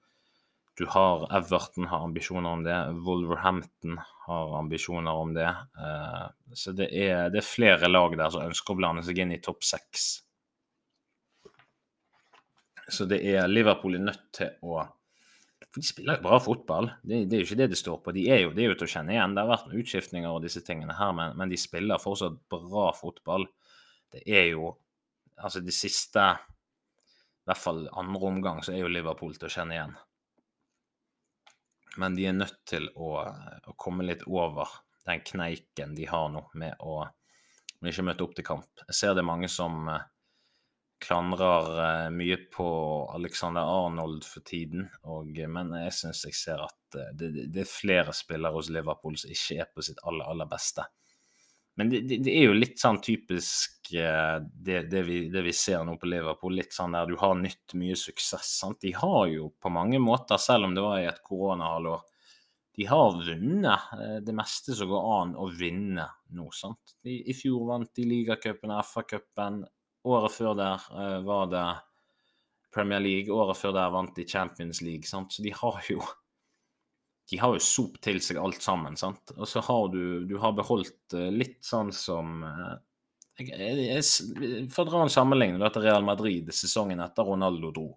Du 0.77 0.85
har 0.89 1.27
Everton 1.37 1.85
har 1.91 2.05
ambisjoner 2.05 2.49
om 2.49 2.63
det. 2.65 2.77
Wolverhampton 3.05 3.99
har 4.25 4.55
ambisjoner 4.57 5.21
om 5.21 5.35
det. 5.37 5.49
Uh, 5.77 6.25
så 6.53 6.73
det 6.77 6.89
er, 6.89 7.29
det 7.33 7.43
er, 7.43 7.45
flere 7.45 7.89
lag 7.89 8.17
der 8.17 8.33
som 8.33 8.45
ønsker 8.45 8.73
å 8.73 8.79
blande 8.79 9.03
seg 9.05 9.21
inn 9.21 9.35
i 9.35 9.41
topp 9.41 9.65
seks. 9.65 10.07
Så 12.89 13.05
det 13.09 13.21
er 13.29 13.49
Liverpool 13.49 13.99
er 13.99 14.05
nødt 14.07 14.29
til 14.37 14.53
å 14.63 14.79
For 15.67 15.81
de 15.81 15.85
spiller 15.85 16.17
jo 16.17 16.25
bra 16.25 16.41
fotball. 16.41 16.89
Det, 17.03 17.23
det, 17.29 17.37
er 17.37 17.43
jo 17.43 17.49
ikke 17.51 17.59
det 17.61 17.69
det 17.75 17.81
står 17.83 18.01
på. 18.01 18.15
De 18.17 18.25
er 18.33 18.43
jo, 18.47 18.53
det 18.55 18.65
er 18.65 18.71
jo 18.71 18.79
til 18.79 18.89
å 18.89 18.93
kjenne 18.95 19.13
igjen. 19.13 19.37
Det 19.37 19.45
har 19.45 19.53
vært 19.53 19.69
noen 19.69 19.85
utskiftninger 19.85 20.33
og 20.33 20.41
disse 20.45 20.65
tingene 20.65 20.97
her, 20.97 21.13
men, 21.13 21.37
men 21.37 21.53
de 21.53 21.61
spiller 21.61 22.01
fortsatt 22.01 22.37
bra 22.49 22.89
fotball. 22.97 23.45
Det 24.13 24.25
er 24.25 24.53
jo 24.55 24.71
altså 25.37 25.61
de 25.63 25.73
siste 25.75 26.23
I 26.33 27.47
hvert 27.47 27.61
fall 27.61 27.85
andre 27.93 28.29
omgang 28.31 28.63
så 28.65 28.73
er 28.73 28.83
jo 28.83 28.91
Liverpool 28.91 29.37
til 29.37 29.47
å 29.47 29.53
kjenne 29.53 29.77
igjen. 29.77 29.95
Men 31.97 32.17
de 32.17 32.27
er 32.29 32.35
nødt 32.35 32.59
til 32.69 32.89
å, 32.93 33.13
å 33.23 33.75
komme 33.79 34.05
litt 34.05 34.25
over 34.27 34.69
den 35.07 35.23
kneiken 35.25 35.95
de 35.95 36.09
har 36.11 36.27
nå 36.33 36.43
med 36.59 36.75
å 36.83 37.05
med 37.79 37.93
ikke 37.93 38.07
møte 38.07 38.25
opp 38.25 38.35
til 38.37 38.45
kamp. 38.45 38.85
Jeg 38.89 38.97
ser 38.97 39.13
det 39.13 39.21
er 39.21 39.29
mange 39.29 39.49
som 39.53 39.89
uh, 39.89 39.99
klandrer 41.03 41.67
uh, 41.77 42.07
mye 42.13 42.39
på 42.53 42.67
Alexander 43.13 43.69
Arnold 43.69 44.25
for 44.25 44.45
tiden, 44.47 44.87
og, 45.05 45.29
men 45.53 45.75
jeg 45.83 45.93
syns 45.99 46.23
jeg 46.25 46.37
ser 46.37 46.63
at 46.65 46.97
det, 47.13 47.29
det, 47.45 47.61
er 47.61 47.69
flere 47.69 48.15
spillere 48.15 48.55
hos 48.55 48.71
Liverpool 48.73 49.17
som 49.19 49.33
ikke 49.33 49.59
er 49.61 49.69
på 49.69 49.85
sitt 49.85 50.01
aller, 50.09 50.25
aller 50.25 50.49
beste. 50.49 50.87
Men 51.77 51.89
det, 51.89 51.99
det, 52.09 52.17
det, 52.25 52.33
er 52.33 52.47
jo 52.49 52.57
litt 52.57 52.79
sånn 52.81 52.97
typisk 53.05 53.91
eh, 53.93 54.37
det, 54.41 54.79
vi, 55.05 55.19
det, 55.29 55.41
vi, 55.45 55.51
ser 55.53 55.83
nå 55.85 55.93
på 56.01 56.09
Liverpool. 56.09 56.55
Litt 56.57 56.73
sånn 56.73 56.95
der 56.97 57.05
du 57.05 57.13
har 57.21 57.35
nytt 57.37 57.75
mye 57.77 57.93
suksess. 57.97 58.49
sant? 58.63 58.79
De 58.81 58.95
har 58.97 59.27
jo 59.29 59.51
på 59.61 59.69
mange 59.69 59.99
måter, 60.01 60.41
selv 60.41 60.65
om 60.65 60.73
det 60.73 60.81
var 60.81 61.03
i 61.03 61.05
et 61.05 61.21
koronahalvår, 61.21 62.01
de 62.77 62.85
har 62.89 63.13
vunnet 63.13 63.93
eh, 63.93 64.17
det 64.25 64.33
meste 64.37 64.73
som 64.77 64.89
går 64.89 65.05
an 65.19 65.37
å 65.37 65.47
vinne 65.53 66.07
nå. 66.33 66.49
sant? 66.53 66.97
I, 67.05 67.19
i 67.29 67.37
fjor 67.37 67.69
vant 67.69 67.93
de 67.93 68.09
ligacupen, 68.09 68.73
FA-cupen. 68.81 69.63
Året 70.07 70.33
før 70.33 70.57
der 70.57 70.83
uh, 70.93 71.19
var 71.25 71.49
det 71.51 71.65
Premier 72.73 73.01
League. 73.05 73.33
Året 73.33 73.57
før 73.61 73.77
der 73.77 73.93
vant 73.93 74.17
de 74.17 74.25
Champions 74.29 74.81
League. 74.81 75.05
sant? 75.09 75.33
Så 75.33 75.45
de 75.45 75.53
har 75.57 75.81
jo 75.89 76.01
de 77.29 77.39
har 77.41 77.55
jo 77.55 77.63
sopt 77.63 78.01
til 78.07 78.19
seg 78.23 78.39
alt 78.39 78.63
sammen, 78.63 78.95
sant. 78.99 79.33
Og 79.35 79.47
så 79.49 79.63
har 79.67 79.87
du, 79.91 80.23
du 80.27 80.37
har 80.39 80.55
beholdt 80.55 81.15
uh, 81.17 81.27
litt 81.33 81.59
sånn 81.65 81.91
som 81.95 82.43
uh, 82.47 82.75
jeg, 83.37 83.51
jeg, 83.51 83.87
jeg, 83.91 84.67
For 84.73 84.85
å 84.85 84.89
dra 84.89 85.01
en 85.03 85.13
sammenligning 85.13 85.61
til 85.61 85.83
Real 85.83 86.05
Madrid 86.07 86.49
sesongen 86.55 87.03
etter 87.03 87.27
Ronaldo 87.27 87.73
dro. 87.75 87.87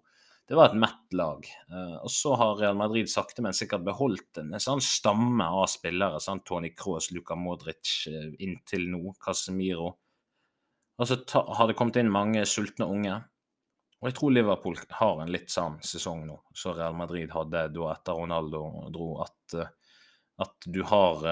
Det 0.47 0.57
var 0.57 0.71
et 0.73 0.81
mett 0.83 1.15
lag. 1.15 1.47
Uh, 1.71 2.01
og 2.03 2.11
så 2.11 2.35
har 2.35 2.59
Real 2.59 2.75
Madrid 2.77 3.07
sakte, 3.09 3.43
men 3.45 3.55
sikkert 3.55 3.87
beholdt 3.87 4.41
en, 4.43 4.51
en 4.51 4.63
sånn 4.63 4.83
stamme 4.83 5.47
av 5.47 5.69
spillere. 5.71 6.19
Sant? 6.19 6.43
Tony 6.47 6.73
Cross, 6.75 7.13
Luka 7.15 7.37
Modric 7.39 8.09
inntil 8.11 8.89
nå, 8.91 9.15
Casemiro. 9.21 9.93
Og 11.01 11.07
så 11.07 11.21
ta, 11.23 11.45
har 11.55 11.71
det 11.71 11.77
kommet 11.79 11.97
inn 12.01 12.11
mange 12.11 12.43
sultne 12.49 12.89
unge. 12.91 13.15
Og 14.01 14.09
jeg 14.09 14.17
tror 14.17 14.33
Liverpool 14.33 14.79
har 14.97 15.19
en 15.21 15.31
litt 15.31 15.51
sånn 15.53 15.77
sesong 15.85 16.25
nå, 16.25 16.39
som 16.57 16.73
Real 16.73 16.95
Madrid 16.97 17.29
hadde 17.33 17.67
da 17.75 17.91
etter 17.93 18.17
Ronaldo 18.17 18.63
dro, 18.93 19.11
at, 19.21 19.57
at 20.41 20.65
du 20.65 20.81
har 20.89 21.27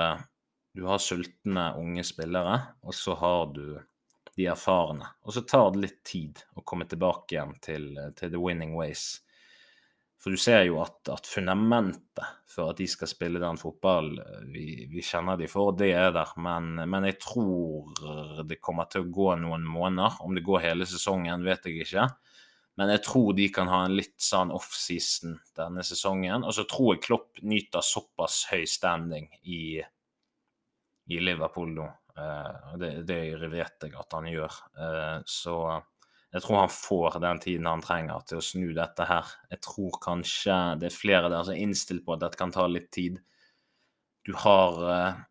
du 0.74 0.86
har 0.86 1.02
sultne 1.02 1.74
unge 1.76 2.04
spillere, 2.06 2.60
og 2.86 2.96
så 2.96 3.16
har 3.20 3.50
du 3.54 3.80
de 4.38 4.46
erfarne. 4.48 5.08
Og 5.26 5.34
så 5.36 5.42
tar 5.42 5.74
det 5.74 5.82
litt 5.84 6.04
tid 6.08 6.44
å 6.56 6.64
komme 6.64 6.86
tilbake 6.88 7.36
igjen 7.36 7.56
til, 7.64 7.90
til 8.16 8.32
the 8.32 8.40
winning 8.40 8.76
ways. 8.78 9.18
For 10.20 10.36
du 10.36 10.40
ser 10.40 10.66
jo 10.68 10.82
at, 10.84 11.00
at, 11.12 11.28
fundamentet 11.28 12.48
for 12.48 12.72
at 12.72 12.80
de 12.80 12.88
skal 12.92 13.08
spille 13.08 13.40
den 13.40 13.60
fotballen 13.60 14.20
vi, 14.52 14.86
vi, 14.92 15.04
kjenner 15.04 15.40
de 15.40 15.48
for, 15.48 15.72
det 15.80 15.94
er 15.96 16.12
der. 16.16 16.34
Men, 16.44 16.74
men, 16.80 17.08
jeg 17.08 17.20
tror 17.24 18.44
det 18.48 18.60
kommer 18.64 18.88
til 18.92 19.06
å 19.06 19.12
gå 19.16 19.30
noen 19.40 19.64
måneder. 19.68 20.20
Om 20.24 20.36
det 20.36 20.44
går 20.48 20.66
hele 20.68 20.88
sesongen, 20.88 21.48
vet 21.48 21.68
jeg 21.68 21.86
ikke. 21.86 22.10
Men 22.80 22.94
jeg 22.94 23.04
tror 23.04 23.34
de 23.36 23.50
kan 23.52 23.68
ha 23.68 23.84
en 23.86 23.96
litt 23.98 24.18
sånn 24.24 24.54
offseason 24.56 25.36
denne 25.60 25.84
sesongen. 25.84 26.46
Og 26.48 26.56
så 26.56 26.64
tror 26.70 26.94
jeg 26.96 27.04
Klopp 27.10 27.42
nyter 27.44 27.84
såpass 27.84 28.46
høy 28.54 28.64
standing 28.70 29.28
i, 29.44 29.82
i 31.12 31.20
Liverpool 31.20 31.74
nå. 31.76 31.90
Uh, 32.20 32.76
det, 32.80 32.94
det 33.08 33.22
vet 33.52 33.84
jeg 33.84 33.96
at 34.00 34.16
han 34.16 34.28
gjør. 34.32 34.56
Uh, 34.80 35.20
så 35.28 35.60
jeg 36.30 36.44
tror 36.46 36.60
han 36.60 36.70
får 36.72 37.18
den 37.24 37.40
tiden 37.42 37.68
han 37.68 37.82
trenger 37.82 38.22
til 38.30 38.38
å 38.38 38.46
snu 38.46 38.68
dette 38.78 39.06
her. 39.10 39.32
Jeg 39.50 39.64
tror 39.66 39.98
kanskje 40.04 40.58
det 40.82 40.92
er 40.92 40.96
flere 40.96 41.32
der 41.32 41.46
som 41.46 41.56
er 41.56 41.64
innstilt 41.64 42.06
på 42.06 42.14
at 42.14 42.22
dette 42.22 42.38
kan 42.38 42.54
ta 42.54 42.68
litt 42.70 42.92
tid. 42.94 43.18
Du 44.28 44.36
har 44.38 44.78
eh, 44.94 45.24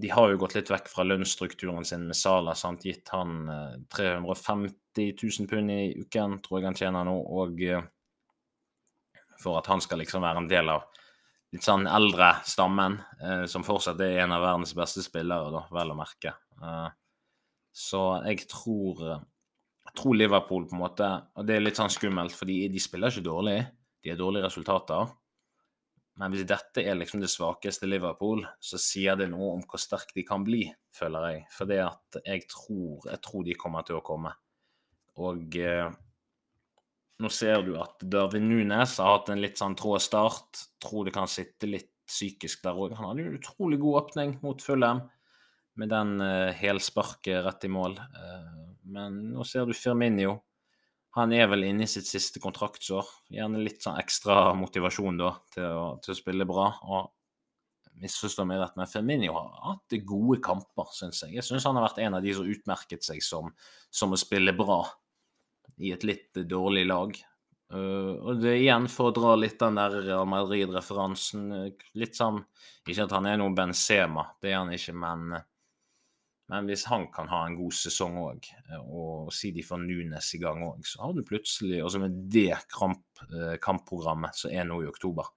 De 0.00 0.10
har 0.12 0.30
jo 0.30 0.38
gått 0.40 0.56
litt 0.56 0.70
vekk 0.72 0.88
fra 0.90 1.04
lønnsstrukturen 1.06 1.84
sin 1.86 2.06
med 2.08 2.18
Sala, 2.18 2.54
sant? 2.58 2.84
gitt 2.86 3.10
han 3.14 3.44
350 3.92 4.72
eh, 4.98 5.14
000 5.16 5.48
pund 5.50 5.74
i 5.74 5.80
uken, 6.00 6.38
tror 6.44 6.60
jeg 6.60 6.68
han 6.68 6.78
tjener 6.78 7.08
nå, 7.08 7.16
og 7.40 7.60
eh, 7.66 7.84
for 9.40 9.60
at 9.60 9.70
han 9.72 9.82
skal 9.84 10.02
liksom 10.02 10.24
være 10.24 10.44
en 10.44 10.50
del 10.50 10.72
av 10.72 10.86
litt 11.50 11.66
sånn 11.66 11.88
eldre 11.90 12.28
stammen, 12.46 13.00
som 13.50 13.64
fortsatt 13.66 13.98
er 14.04 14.20
en 14.22 14.36
av 14.36 14.44
verdens 14.44 14.70
beste 14.78 15.02
spillere, 15.02 15.48
da, 15.50 15.64
vel 15.74 15.90
å 15.90 15.96
merke. 15.98 16.34
så 17.74 18.02
jeg 18.22 18.44
tror 18.52 19.00
jeg 19.00 19.96
tror 19.98 20.14
Liverpool 20.14 20.68
på 20.68 20.76
en 20.76 20.82
måte 20.84 21.08
Og 21.34 21.48
det 21.48 21.56
er 21.56 21.64
litt 21.64 21.80
sånn 21.80 21.90
skummelt, 21.90 22.36
for 22.36 22.46
de 22.46 22.82
spiller 22.82 23.10
ikke 23.10 23.26
dårlig. 23.26 23.56
De 24.04 24.12
har 24.12 24.20
dårlige 24.20 24.46
resultater. 24.46 25.10
Men 26.18 26.34
hvis 26.34 26.48
dette 26.48 26.82
er 26.82 26.98
liksom 26.98 27.22
det 27.22 27.30
svakeste 27.32 27.88
Liverpool, 27.88 28.42
så 28.60 28.80
sier 28.80 29.16
det 29.16 29.30
noe 29.32 29.54
om 29.54 29.62
hvor 29.64 29.80
sterk 29.80 30.10
de 30.16 30.24
kan 30.26 30.44
bli, 30.44 30.64
føler 30.96 31.26
jeg. 31.30 31.44
For 31.54 31.70
det 31.70 31.80
at 31.84 32.20
jeg 32.24 32.46
tror, 32.50 33.06
jeg 33.06 33.22
tror 33.24 33.46
de 33.46 33.56
kommer 33.60 33.86
til 33.86 34.00
å 34.00 34.04
komme. 34.04 34.32
Og 35.20 35.56
eh, 35.60 35.86
nå 37.20 37.30
ser 37.32 37.64
du 37.66 37.74
at 37.80 38.02
Darwin 38.02 38.48
Nunes 38.48 38.98
har 39.00 39.16
hatt 39.16 39.30
en 39.32 39.40
litt 39.42 39.60
sånn 39.60 39.76
trå 39.78 39.96
start. 40.02 40.66
Tror 40.82 41.08
det 41.08 41.14
kan 41.16 41.30
sitte 41.30 41.68
litt 41.70 41.92
psykisk 42.10 42.64
der 42.64 42.76
òg. 42.76 42.96
Han 42.98 43.12
hadde 43.12 43.26
jo 43.26 43.38
utrolig 43.38 43.80
god 43.80 43.98
åpning 44.02 44.36
mot 44.42 44.62
Fulham 44.64 45.04
med 45.80 45.92
den 45.92 46.20
eh, 46.24 46.52
helsparket 46.56 47.44
rett 47.46 47.66
i 47.68 47.72
mål. 47.72 47.96
Eh, 48.00 48.48
men 48.90 49.20
nå 49.34 49.44
ser 49.48 49.68
du 49.68 49.76
Firminio. 49.76 50.40
Han 51.18 51.32
er 51.34 51.48
vel 51.50 51.66
inne 51.66 51.86
i 51.86 51.90
sitt 51.90 52.06
siste 52.06 52.42
kontraktsår. 52.42 53.08
Gjerne 53.34 53.62
litt 53.64 53.82
sånn 53.82 53.98
ekstra 53.98 54.52
motivasjon 54.54 55.18
da 55.18 55.32
til 55.54 55.66
å, 55.66 55.86
til 56.04 56.14
å 56.14 56.18
spille 56.18 56.46
bra. 56.46 56.68
og 56.86 57.10
misforstå 58.00 58.46
meg 58.48 58.60
rett, 58.60 58.76
men 58.78 58.88
Firminio 58.88 59.34
har 59.36 59.48
hatt 59.66 59.96
gode 60.08 60.38
kamper, 60.44 60.88
syns 60.96 61.22
jeg. 61.24 61.34
Jeg 61.36 61.46
syns 61.46 61.66
han 61.68 61.76
har 61.76 61.88
vært 61.88 62.00
en 62.04 62.16
av 62.16 62.24
de 62.24 62.32
som 62.36 62.48
utmerket 62.48 63.04
seg 63.04 63.20
som, 63.24 63.50
som 63.92 64.14
å 64.14 64.20
spille 64.20 64.54
bra 64.56 64.82
i 65.80 65.92
et 65.94 66.06
litt 66.06 66.40
dårlig 66.48 66.86
lag. 66.88 67.12
Uh, 67.70 68.16
og 68.26 68.40
det 68.42 68.56
igjen 68.58 68.88
for 68.90 69.10
å 69.10 69.14
dra 69.14 69.36
litt 69.38 69.60
den 69.60 69.78
der 69.78 70.00
Real 70.00 70.26
Madrid-referansen. 70.28 71.52
Litt 72.00 72.18
sånn 72.18 72.40
Ikke 72.88 73.04
at 73.04 73.12
han 73.14 73.28
er 73.30 73.38
noen 73.38 73.54
Benzema, 73.54 74.24
det 74.42 74.50
er 74.50 74.62
han 74.62 74.72
ikke, 74.74 74.96
men 74.98 75.36
men 76.50 76.66
hvis 76.66 76.82
han 76.90 77.06
kan 77.14 77.28
ha 77.30 77.44
en 77.46 77.54
god 77.60 77.74
sesong 77.78 78.16
òg, 78.18 78.48
eh, 78.72 78.80
og 78.82 79.30
si 79.34 79.52
de 79.54 79.62
får 79.62 79.84
Nunes 79.84 80.32
i 80.34 80.40
gang 80.42 80.64
òg, 80.66 80.82
så 80.86 81.04
har 81.04 81.14
du 81.14 81.22
plutselig 81.26 81.82
Og 81.84 81.94
med 82.02 82.16
det 82.32 82.50
eh, 82.56 83.54
kampprogrammet 83.62 84.34
som 84.34 84.50
er 84.50 84.66
nå 84.66 84.80
i 84.82 84.90
oktober 84.90 85.30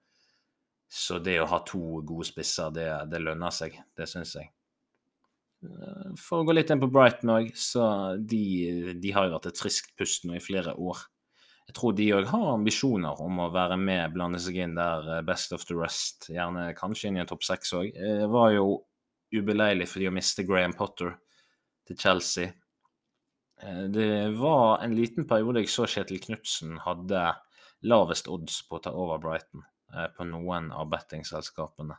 Så 0.90 1.20
det 1.22 1.38
å 1.42 1.48
ha 1.52 1.60
to 1.66 2.02
gode 2.02 2.26
spisser, 2.26 2.74
det, 2.74 2.88
det 3.10 3.22
lønner 3.22 3.54
seg. 3.54 3.76
Det 3.94 4.06
syns 4.10 4.34
jeg. 4.38 4.50
Eh, 5.62 6.12
for 6.18 6.42
å 6.42 6.48
gå 6.48 6.54
litt 6.54 6.70
inn 6.70 6.82
på 6.82 6.90
Brighton 6.90 7.34
òg, 7.34 7.50
så 7.58 7.86
de, 8.18 8.94
de, 8.98 9.14
har 9.14 9.28
jo 9.28 9.36
vært 9.36 9.52
et 9.52 9.62
friskt 9.62 9.94
pust 9.98 10.26
nå 10.26 10.38
i 10.38 10.42
flere 10.42 10.74
år. 10.74 11.06
Jeg 11.68 11.76
tror 11.78 11.94
de 11.96 12.08
òg 12.12 12.26
har 12.28 12.48
ambisjoner 12.52 13.22
om 13.24 13.38
å 13.40 13.52
være 13.54 13.78
med, 13.80 14.12
blande 14.16 14.42
seg 14.42 14.58
inn 14.66 14.74
der 14.76 15.22
best 15.26 15.54
of 15.54 15.62
the 15.70 15.78
rest. 15.78 16.28
Gjerne 16.28 16.72
kanskje 16.76 17.08
inn 17.08 17.18
i 17.18 17.22
en 17.22 17.30
topp 17.30 17.46
seks 17.46 17.72
òg. 17.78 17.94
Var 18.34 18.50
jo 18.58 18.66
ubeleilig 19.34 19.88
for 19.90 20.02
de 20.02 20.10
å 20.10 20.14
miste 20.14 20.44
Graham 20.46 20.74
Potter 20.76 21.14
til 21.88 21.98
Chelsea. 22.00 22.52
Eh, 23.62 23.84
det 23.92 24.36
var 24.38 24.82
en 24.84 24.96
liten 24.96 25.28
periode 25.28 25.64
jeg 25.64 25.72
så 25.72 25.88
Kjetil 25.90 26.22
Knutsen 26.22 26.78
hadde 26.84 27.26
lavest 27.84 28.30
odds 28.32 28.62
på 28.68 28.78
å 28.78 28.84
ta 28.84 28.94
over 28.96 29.20
Brighton 29.22 29.64
eh, 29.94 30.08
på 30.16 30.26
noen 30.28 30.70
av 30.72 30.88
bettingselskapene. 30.92 31.98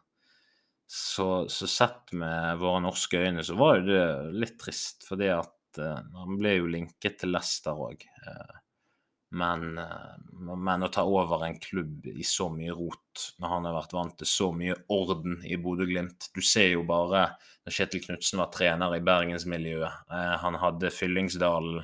Så, 0.86 1.48
så, 1.50 1.68
sett 1.68 2.14
med 2.14 2.60
våre 2.62 2.84
norske 2.84 3.18
øyne 3.18 3.44
så 3.46 3.56
var 3.58 3.80
jo 3.80 3.88
det 3.88 4.04
litt 4.38 4.60
trist, 4.62 5.02
fordi 5.08 5.32
at 5.34 5.80
uh, 5.82 5.98
han 5.98 6.36
ble 6.38 6.52
jo 6.60 6.68
linket 6.70 7.18
til 7.24 7.34
Leicester 7.34 7.74
òg. 7.74 8.06
Men, 9.36 9.78
eh, 9.78 10.16
men, 10.56 10.86
å 10.86 10.92
ta 10.92 11.04
over 11.08 11.44
en 11.46 11.58
klubb 11.60 12.08
i 12.08 12.24
så 12.24 12.48
mye 12.54 12.74
rot, 12.76 13.26
når 13.42 13.52
han 13.52 13.68
har 13.68 13.76
vært 13.78 13.96
vant 13.98 14.18
til 14.20 14.30
så 14.30 14.50
mye 14.56 14.76
orden 14.94 15.42
i 15.44 15.58
Bodø-Glimt 15.62 16.30
Du 16.36 16.42
ser 16.46 16.72
jo 16.74 16.86
bare 16.88 17.28
når 17.66 17.76
Kjetil 17.76 18.04
Knutsen 18.06 18.42
var 18.42 18.52
trener 18.54 18.96
i 18.96 19.04
bergensmiljøet. 19.04 20.06
Eh, 20.12 20.36
han 20.44 20.60
hadde 20.62 20.94
Fyllingsdalen, 20.94 21.84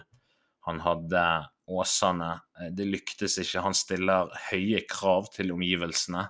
han 0.68 0.84
hadde 0.86 1.26
Åsane. 1.72 2.32
Eh, 2.60 2.72
det 2.78 2.88
lyktes 2.88 3.40
ikke. 3.42 3.66
Han 3.66 3.78
stiller 3.78 4.32
høye 4.52 4.84
krav 4.90 5.32
til 5.36 5.52
omgivelsene. 5.56 6.28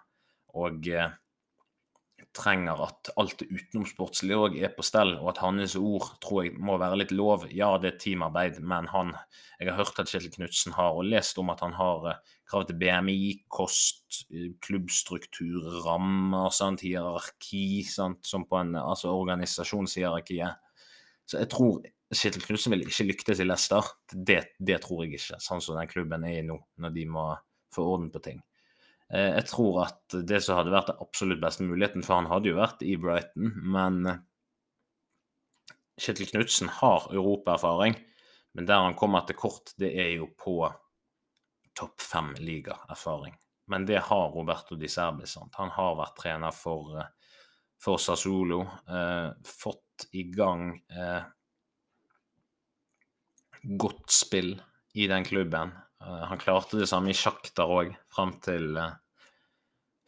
Og 0.57 0.87
trenger 2.35 2.79
at 2.85 3.09
alt 3.19 3.41
det 3.41 3.49
utenomsportslige 3.51 4.39
òg 4.39 4.57
er 4.63 4.71
på 4.75 4.85
stell, 4.85 5.13
og 5.19 5.33
at 5.33 5.41
hans 5.43 5.75
ord 5.79 6.07
tror 6.23 6.45
jeg 6.45 6.55
må 6.63 6.77
være 6.79 7.01
litt 7.01 7.13
lov. 7.15 7.47
Ja, 7.51 7.73
det 7.81 7.93
er 7.93 8.01
teamarbeid, 8.05 8.61
men 8.63 8.87
han 8.91 9.15
Jeg 9.61 9.69
har 9.69 9.77
hørt 9.77 9.99
at 10.01 10.09
Kjetil 10.09 10.31
Knutsen 10.33 10.73
har, 10.73 10.95
og 10.97 11.05
lest 11.05 11.37
om 11.37 11.51
at 11.53 11.59
han 11.61 11.75
har 11.77 12.05
eh, 12.09 12.21
krav 12.49 12.63
til 12.65 12.79
BMI, 12.81 13.43
kost, 13.45 14.23
eh, 14.33 14.55
klubbstruktur, 14.65 15.83
rammer, 15.85 16.49
sant, 16.49 16.81
hierarki, 16.81 17.83
sant, 17.85 18.25
som 18.25 18.47
på 18.49 18.57
en 18.57 18.73
altså 18.79 19.13
organisasjonshierarkiet. 19.13 20.57
Så 21.29 21.43
jeg 21.43 21.51
tror 21.53 21.77
Kjetil 22.09 22.47
Knutsen 22.47 22.73
vil 22.73 22.87
ikke 22.87 23.05
lyktes 23.11 23.39
i 23.39 23.45
Leicester. 23.45 23.85
Det, 24.09 24.41
det 24.57 24.81
tror 24.81 25.05
jeg 25.05 25.19
ikke, 25.19 25.37
sånn 25.37 25.61
som 25.61 25.77
den 25.77 25.93
klubben 25.93 26.25
er 26.25 26.39
i 26.39 26.47
nå, 26.47 26.57
når 26.81 26.97
de 26.97 27.05
må 27.07 27.27
få 27.71 27.85
orden 27.93 28.09
på 28.09 28.23
ting. 28.25 28.41
Eh, 29.13 29.33
jeg 29.35 29.47
tror 29.51 29.81
at 29.85 30.17
det 30.27 30.39
som 30.43 30.59
hadde 30.59 30.73
vært 30.73 30.91
den 30.93 31.01
absolutt 31.03 31.41
beste 31.43 31.67
muligheten, 31.67 32.05
for 32.05 32.21
han 32.21 32.29
hadde 32.31 32.51
jo 32.51 32.59
vært 32.59 32.83
i 32.87 32.95
Brighton, 32.99 33.51
men 33.73 34.05
eh, 34.07 34.21
Kjetil 36.01 36.31
Knutsen 36.31 36.71
har 36.79 37.11
europaerfaring. 37.11 37.97
Men 38.57 38.67
der 38.67 38.83
han 38.83 38.97
kommer 38.99 39.23
til 39.27 39.37
kort, 39.39 39.73
det 39.79 39.91
er 39.99 40.15
jo 40.17 40.31
på 40.35 40.57
topp 41.77 42.01
fem 42.03 42.33
ligaerfaring. 42.39 43.35
Men 43.71 43.85
det 43.87 44.01
har 44.09 44.31
Roberto 44.33 44.75
Di 44.75 44.89
Serbi. 44.91 45.27
Sant? 45.29 45.55
Han 45.59 45.71
har 45.71 45.95
vært 45.99 46.17
trener 46.19 46.55
for, 46.55 46.97
eh, 46.99 47.37
for 47.79 48.01
Sassuolo. 48.01 48.63
Eh, 48.87 49.29
fått 49.47 50.07
i 50.17 50.25
gang 50.31 50.73
eh, 50.89 51.23
godt 53.77 54.11
spill 54.11 54.55
i 54.93 55.07
den 55.07 55.23
klubben. 55.23 55.71
Eh, 56.01 56.23
han 56.31 56.41
klarte 56.41 56.79
det 56.79 56.89
samme 56.89 57.13
i 57.13 57.17
sjakter 57.17 57.69
òg, 57.69 57.93
fram 58.11 58.33
til 58.43 58.75
uh, 58.77 58.97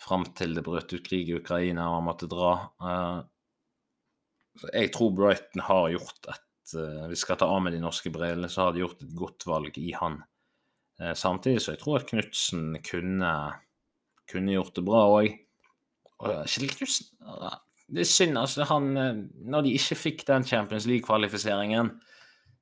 fram 0.03 0.25
til 0.37 0.55
det 0.57 0.63
brøt 0.65 0.91
ut 0.93 1.05
krig 1.05 1.29
i 1.29 1.37
Ukraina 1.37 1.87
og 1.89 1.99
han 1.99 2.07
måtte 2.07 2.29
dra. 2.31 2.51
Uh, 2.83 3.23
jeg 4.73 4.91
tror 4.93 5.13
Brighton 5.17 5.65
har 5.65 5.89
gjort 5.95 6.29
et 6.29 6.75
uh, 6.77 7.07
Vi 7.09 7.17
skal 7.19 7.39
ta 7.39 7.49
av 7.49 7.63
med 7.65 7.75
de 7.75 7.81
norske 7.83 8.11
brillene, 8.13 8.49
så 8.51 8.67
har 8.67 8.75
de 8.75 8.83
gjort 8.83 9.03
et 9.03 9.15
godt 9.17 9.47
valg 9.49 9.79
i 9.81 9.91
han. 9.97 10.21
Uh, 11.01 11.13
samtidig 11.17 11.63
så 11.63 11.75
jeg 11.75 11.83
tror 11.83 12.01
at 12.01 12.09
Knutsen 12.11 12.77
kunne, 12.85 13.33
kunne 14.29 14.55
gjort 14.55 14.75
det 14.77 14.87
bra 14.87 15.05
òg. 15.19 15.39
Kjell 16.23 16.69
Knutsen 16.71 17.09
Det 17.91 18.03
er 18.05 18.07
synd, 18.07 18.37
altså. 18.39 18.63
Han, 18.69 18.93
når 19.43 19.65
de 19.65 19.73
ikke 19.75 19.97
fikk 19.99 20.21
den 20.29 20.45
Champions 20.47 20.85
League-kvalifiseringen, 20.87 21.89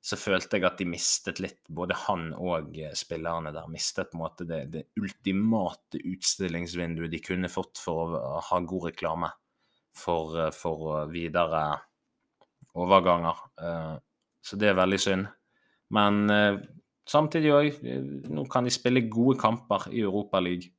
så 0.01 0.17
følte 0.17 0.57
jeg 0.57 0.65
at 0.65 0.79
de 0.81 0.87
mistet 0.89 1.39
litt, 1.43 1.59
både 1.69 1.95
han 2.07 2.31
og 2.33 2.73
eh, 2.81 2.93
spillerne 2.97 3.53
der, 3.53 3.69
mistet 3.69 4.09
på 4.09 4.17
en 4.17 4.23
måte 4.23 4.47
det, 4.49 4.63
det 4.73 4.83
ultimate 4.97 6.01
utstillingsvinduet 6.01 7.11
de 7.13 7.21
kunne 7.21 7.51
fått 7.53 7.77
for 7.83 8.17
å 8.17 8.41
ha 8.47 8.59
god 8.65 8.89
reklame 8.89 9.29
for, 9.93 10.33
eh, 10.41 10.49
for 10.57 11.05
videre 11.13 11.61
overganger. 12.81 13.45
Eh, 13.61 13.93
så 14.41 14.57
det 14.57 14.71
er 14.71 14.79
veldig 14.79 15.01
synd. 15.03 15.29
Men 15.93 16.23
samtidig 17.05 17.49
òg, 17.53 17.81
nå 18.31 18.45
kan 18.49 18.65
de 18.65 18.71
spille 18.73 19.03
gode 19.11 19.35
kamper 19.37 19.89
i 19.91 19.99
Europaligaen. 20.01 20.71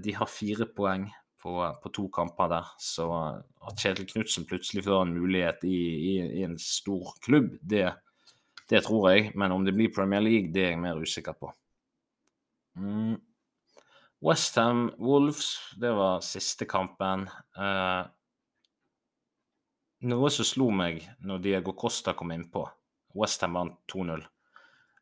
De 0.00 0.14
har 0.16 0.28
fire 0.28 0.66
poeng 0.72 1.04
på, 1.44 1.54
på, 1.82 1.90
to 1.92 2.06
kamper 2.08 2.48
der, 2.48 2.70
så 2.80 3.06
at 3.68 3.80
Kjetil 3.82 4.08
Knutsen 4.08 4.46
plutselig 4.48 4.86
får 4.86 5.02
en 5.04 5.12
mulighet 5.12 5.66
i, 5.68 5.76
i, 5.76 6.14
i 6.40 6.44
en 6.46 6.56
stor 6.60 7.12
klubb, 7.24 7.50
det, 7.60 7.90
det, 8.70 8.80
tror 8.86 9.10
jeg. 9.12 9.34
Men 9.36 9.52
om 9.52 9.66
det 9.66 9.74
blir 9.76 9.92
Premier 9.92 10.24
League, 10.24 10.52
det 10.54 10.64
er 10.64 10.72
jeg 10.72 10.80
mer 10.80 11.02
usikker 11.04 11.36
på. 11.36 11.52
Mm. 12.80 13.18
Westham 14.24 14.86
Wolves, 14.96 15.58
det 15.76 15.92
var 15.92 16.24
siste 16.24 16.64
kampen. 16.64 17.26
Eh, 17.60 18.06
noe 20.08 20.30
som 20.32 20.48
slo 20.48 20.70
meg 20.72 21.04
når 21.20 21.44
Diego 21.44 21.76
Costa 21.76 22.16
kom 22.16 22.32
innpå 22.32 22.64
Westham 23.20 23.60
vant 23.60 23.76
2-0. 23.92 24.24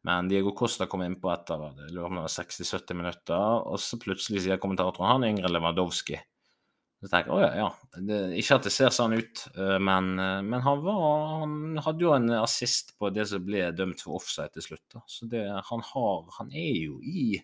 Men 0.02 0.26
Diego 0.26 0.50
Costa 0.58 0.88
kom 0.90 1.04
innpå 1.06 1.30
etter 1.30 1.62
60-70 1.94 2.98
minutter, 2.98 3.62
og 3.62 3.78
så 3.78 3.98
plutselig 4.02 4.42
sier 4.42 4.58
kommentatoren 4.58 5.12
han 5.12 5.24
er 5.24 5.36
yngre 5.36 5.54
Lewandowski. 5.54 6.18
Så 7.02 7.08
tenker 7.10 7.32
jeg 7.32 7.34
å 7.34 7.42
ja, 7.42 7.50
ja. 7.58 7.98
Det, 8.06 8.18
ikke 8.38 8.60
at 8.60 8.66
det 8.68 8.70
ser 8.70 8.92
sånn 8.94 9.16
ut, 9.18 9.40
eh, 9.56 9.78
men, 9.82 10.12
eh, 10.22 10.38
men 10.46 10.62
han, 10.62 10.84
var, 10.84 11.00
han, 11.40 11.56
hadde 11.82 12.06
jo 12.06 12.12
en 12.14 12.30
assist 12.38 12.94
på 12.94 13.10
det 13.10 13.26
som 13.26 13.42
ble 13.42 13.64
dømt 13.74 14.04
for 14.04 14.20
offside 14.20 14.54
til 14.54 14.68
slutt. 14.68 14.84
Da. 14.94 15.02
Så 15.10 15.26
det, 15.32 15.42
han, 15.50 15.82
har, 15.88 16.22
han 16.38 16.54
er 16.54 16.76
jo 16.78 17.00
i 17.02 17.42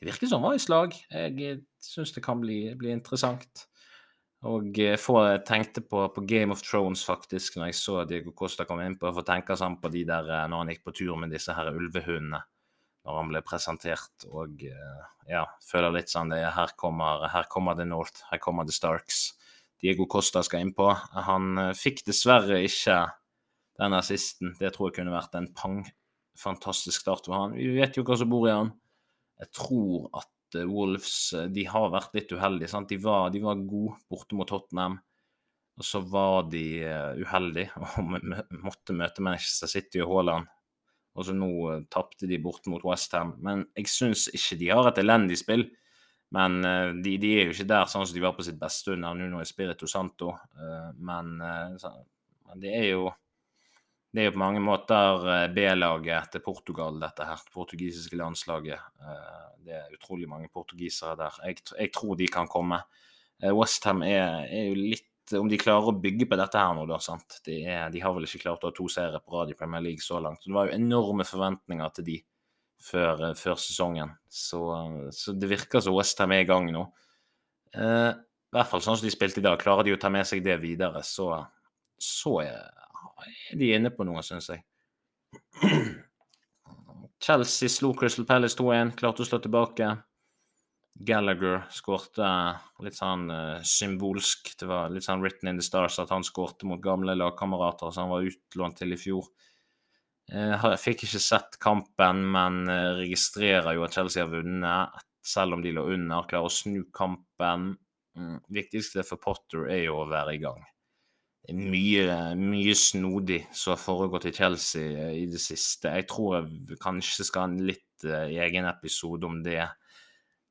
Det 0.00 0.10
virker 0.10 0.28
som 0.28 0.42
han 0.42 0.50
var 0.50 0.58
i 0.58 0.64
slag. 0.66 0.98
Jeg 1.14 1.60
syns 1.80 2.12
det 2.12 2.24
kan 2.26 2.42
bli, 2.42 2.58
bli 2.76 2.90
interessant. 2.92 3.68
Og 4.46 4.76
få, 5.00 5.14
jeg 5.30 5.44
tenkte 5.48 5.82
på, 5.86 6.02
på, 6.12 6.26
Game 6.28 6.52
of 6.52 6.60
Thrones, 6.62 7.04
faktisk, 7.06 7.56
når 7.56 7.70
jeg 7.70 7.78
så 7.78 8.02
Diego 8.04 8.34
Costa 8.36 8.66
komme 8.68 8.84
inn 8.86 8.98
på. 8.98 9.08
For 9.14 9.26
tenke 9.26 9.56
sånn 9.58 9.78
på 9.80 9.90
de 9.94 10.02
der 10.10 10.26
eh, 10.26 10.44
når 10.50 10.64
han 10.64 10.74
gikk 10.74 10.84
på 10.90 10.98
tur 11.00 11.16
med 11.22 11.32
disse 11.34 11.54
her 11.56 11.70
ulvehundene. 11.70 12.42
Når 13.06 13.18
han 13.20 13.30
ble 13.30 13.42
presentert. 13.46 14.26
Og 14.28 14.64
eh, 14.66 15.02
ja, 15.30 15.44
føler 15.62 15.94
litt 15.94 16.10
sånn 16.12 16.32
det 16.32 16.42
her 16.56 16.74
kommer, 16.78 17.26
her 17.30 17.46
kommer 17.52 17.78
The 17.78 17.86
North, 17.88 18.24
her 18.32 18.42
kommer 18.42 18.66
The 18.66 18.74
Starks. 18.74 19.28
Diego 19.82 20.08
Costa 20.10 20.42
skal 20.42 20.64
innpå. 20.64 20.88
Han 21.28 21.60
fikk 21.76 22.02
dessverre 22.06 22.62
ikke 22.64 23.02
den 23.78 23.94
assisten. 23.94 24.54
Det 24.58 24.72
tror 24.74 24.90
jeg 24.90 25.00
kunne 25.00 25.14
vært 25.14 25.36
en 25.38 25.50
pang 25.54 25.82
fantastisk 26.36 27.04
start 27.04 27.28
for 27.28 27.36
han. 27.36 27.54
Vi 27.56 27.76
vet 27.78 27.96
jo 27.96 28.04
hva 28.04 28.16
som 28.18 28.28
bor 28.32 28.48
i 28.48 28.54
han. 28.56 28.72
Jeg 29.40 29.52
tror 29.56 30.08
at 30.16 30.32
Eh, 30.54 30.64
Wolves 30.64 31.32
eh, 31.32 31.48
de 31.50 31.66
har 31.68 31.92
vært 31.92 32.14
litt 32.16 32.32
uheldige. 32.32 32.70
Sant? 32.70 32.90
De, 32.90 32.98
var, 33.02 33.30
var 33.30 33.66
gode 33.66 33.96
borte 34.10 34.38
mot 34.38 34.48
Tottenham, 34.48 34.98
og 35.76 35.84
så 35.84 36.00
var 36.00 36.46
de 36.48 36.64
uh, 36.88 37.18
uheldige 37.20 37.68
og 37.84 38.14
måtte 38.64 38.96
møte 38.96 39.24
Manchester 39.24 39.70
City 39.70 40.00
og 40.00 40.14
Haaland. 40.14 40.52
Og 41.16 41.26
så 41.26 41.34
nå 41.34 41.48
uh, 41.48 41.82
tapte 41.92 42.28
de 42.28 42.38
bort 42.42 42.68
mot 42.70 42.84
Westham. 42.84 43.34
Men 43.42 43.66
jeg 43.76 43.90
syns 43.90 44.28
ikke 44.36 44.60
de 44.60 44.70
har 44.72 44.90
et 44.90 45.02
elendig 45.02 45.40
spill. 45.40 45.66
Men 46.36 46.58
uh, 46.62 46.94
de, 46.94 47.16
de, 47.22 47.34
er 47.34 47.48
jo 47.48 47.56
ikke 47.56 47.70
der 47.72 47.90
sånn 47.90 48.06
som 48.06 48.16
de 48.16 48.24
var 48.24 48.36
på 48.36 48.46
sitt 48.46 48.60
beste 48.60 48.94
under 48.94 49.16
Nuno 49.16 49.40
Espirito 49.44 49.88
Santo. 49.90 50.34
men, 51.00 51.36
men 51.40 52.60
det 52.62 52.74
er 52.76 52.90
jo 52.92 53.06
det 54.16 54.22
er 54.22 54.30
jo 54.30 54.36
på 54.38 54.40
mange 54.40 54.62
måter 54.64 55.26
eh, 55.28 55.50
B-laget 55.52 56.30
til 56.32 56.40
Portugal, 56.40 56.96
dette 57.02 57.24
her. 57.28 57.40
Det 57.44 57.52
portugisiske 57.52 58.16
landslaget. 58.16 58.80
Eh, 59.04 59.42
det 59.66 59.74
er 59.76 59.92
utrolig 59.92 60.28
mange 60.30 60.48
portugisere 60.48 61.18
der. 61.20 61.36
Jeg, 61.44 61.60
jeg 61.76 61.90
tror 61.92 62.16
de 62.16 62.28
kan 62.32 62.48
komme. 62.48 62.78
Eh, 63.42 63.52
Westham 63.52 64.00
er, 64.06 64.46
er 64.48 64.70
jo 64.70 64.78
litt 64.78 65.04
Om 65.34 65.48
de 65.50 65.58
klarer 65.58 65.90
å 65.90 65.96
bygge 65.98 66.28
på 66.30 66.38
dette 66.38 66.60
her 66.60 66.76
nå, 66.76 66.84
da. 66.86 67.00
sant? 67.02 67.40
De, 67.46 67.58
er, 67.64 67.88
de 67.90 68.02
har 68.02 68.14
vel 68.14 68.28
ikke 68.28 68.44
klart 68.44 68.62
å 68.62 68.70
ha 68.70 68.76
to 68.76 68.86
seire 68.92 69.18
på 69.18 69.34
rad 69.34 69.50
i 69.50 69.58
Premier 69.58 69.82
League 69.82 70.04
så 70.04 70.20
langt. 70.22 70.42
Så 70.42 70.52
Det 70.52 70.58
var 70.58 70.68
jo 70.68 70.76
enorme 70.78 71.26
forventninger 71.26 71.96
til 71.96 72.06
de 72.06 72.20
før, 72.86 73.24
før 73.34 73.58
sesongen. 73.58 74.14
Så, 74.30 74.62
så, 75.10 75.34
det 75.34 75.50
virker 75.50 75.82
som 75.82 75.96
Westham 75.96 76.36
er 76.36 76.44
i 76.44 76.48
gang 76.48 76.70
nå. 76.70 76.86
I 77.74 78.54
hvert 78.54 78.70
fall 78.70 78.84
sånn 78.84 79.00
som 79.00 79.08
de 79.08 79.12
spilte 79.12 79.42
i 79.42 79.44
dag. 79.44 79.58
Klarer 79.60 79.88
de 79.88 79.96
å 79.96 80.00
ta 80.00 80.12
med 80.12 80.28
seg 80.28 80.44
det 80.46 80.60
videre, 80.62 81.02
så, 81.04 81.32
så 81.98 82.38
er 82.44 82.76
er 83.52 83.58
de 83.58 83.72
inne 83.74 83.92
på 83.94 84.04
noe, 84.06 84.22
syns 84.24 84.50
jeg. 84.52 84.62
Chelsea 87.26 87.72
slo 87.72 87.92
Crystal 87.96 88.26
Palace 88.28 88.58
2-1, 88.58 88.94
klarte 88.98 89.24
å 89.24 89.28
slå 89.28 89.40
tilbake. 89.42 89.88
Gallagher 91.04 91.66
skårte 91.74 92.28
litt 92.84 92.96
sånn 92.96 93.26
uh, 93.30 93.64
symbolsk. 93.66 94.54
Det 94.58 94.68
var 94.68 94.92
litt 94.92 95.04
sånn 95.04 95.24
written 95.24 95.50
in 95.50 95.60
the 95.60 95.64
stars 95.64 95.98
at 96.02 96.12
han 96.14 96.24
skårte 96.24 96.68
mot 96.68 96.82
gamle 96.82 97.16
lagkamerater 97.18 97.92
som 97.92 98.06
han 98.06 98.14
var 98.14 98.28
utlånt 98.30 98.78
til 98.80 98.96
i 98.96 99.00
fjor. 99.00 99.28
Uh, 100.32 100.54
jeg 100.72 100.82
fikk 100.82 101.04
ikke 101.06 101.22
sett 101.22 101.58
kampen, 101.62 102.22
men 102.32 102.64
registrerer 103.00 103.76
jo 103.76 103.84
at 103.86 103.98
Chelsea 103.98 104.24
har 104.24 104.32
vunnet, 104.32 105.04
selv 105.26 105.58
om 105.58 105.64
de 105.64 105.74
lå 105.76 105.84
under. 105.96 106.28
Klarer 106.30 106.48
å 106.48 106.54
snu 106.54 106.86
kampen. 106.94 107.74
Mm, 108.16 108.40
viktigste 108.48 109.04
for 109.04 109.20
Potter 109.20 109.68
er 109.68 109.84
jo 109.88 110.00
å 110.00 110.08
være 110.08 110.38
i 110.38 110.40
gang 110.40 110.64
mye, 111.54 112.34
mye 112.34 112.74
snodig 112.74 113.44
som 113.54 113.74
har 113.74 113.78
foregått 113.78 114.26
i 114.30 114.34
Chelsea 114.34 115.10
i 115.14 115.26
det 115.30 115.40
siste. 115.42 115.92
Jeg 115.94 116.08
tror 116.10 116.40
jeg 116.40 116.78
kanskje 116.82 117.26
skal 117.28 117.44
ha 117.44 117.50
en 117.50 117.60
litt 117.68 118.06
egen 118.06 118.66
episode 118.66 119.28
om 119.28 119.38
det, 119.44 119.62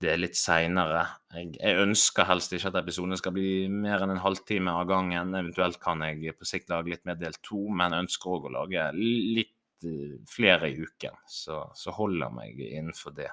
det 0.03 0.11
er 0.11 0.19
litt 0.19 0.35
seinere. 0.37 1.05
Jeg, 1.33 1.53
jeg, 1.55 1.77
ønsker 1.85 2.27
helst 2.27 2.53
ikke 2.55 2.71
at 2.71 2.79
episoden 2.81 3.17
skal 3.19 3.33
bli 3.35 3.67
mer 3.71 4.03
enn 4.03 4.15
en 4.15 4.23
halvtime 4.23 4.73
av 4.75 4.87
gangen. 4.89 5.35
Eventuelt 5.37 5.79
kan 5.83 6.03
jeg 6.03 6.35
på 6.35 6.47
sikt 6.47 6.71
lage 6.73 6.91
litt 6.91 7.05
mer 7.07 7.19
del 7.19 7.37
to, 7.45 7.61
men 7.71 7.95
ønsker 8.01 8.35
òg 8.35 8.49
å 8.49 8.55
lage 8.57 8.89
litt 8.99 9.87
uh, 9.87 10.17
flere 10.29 10.71
i 10.73 10.77
uken. 10.83 11.15
Så, 11.31 11.61
så 11.79 11.95
holder 11.95 12.33
meg 12.35 12.59
innenfor 12.67 13.15
det. 13.15 13.31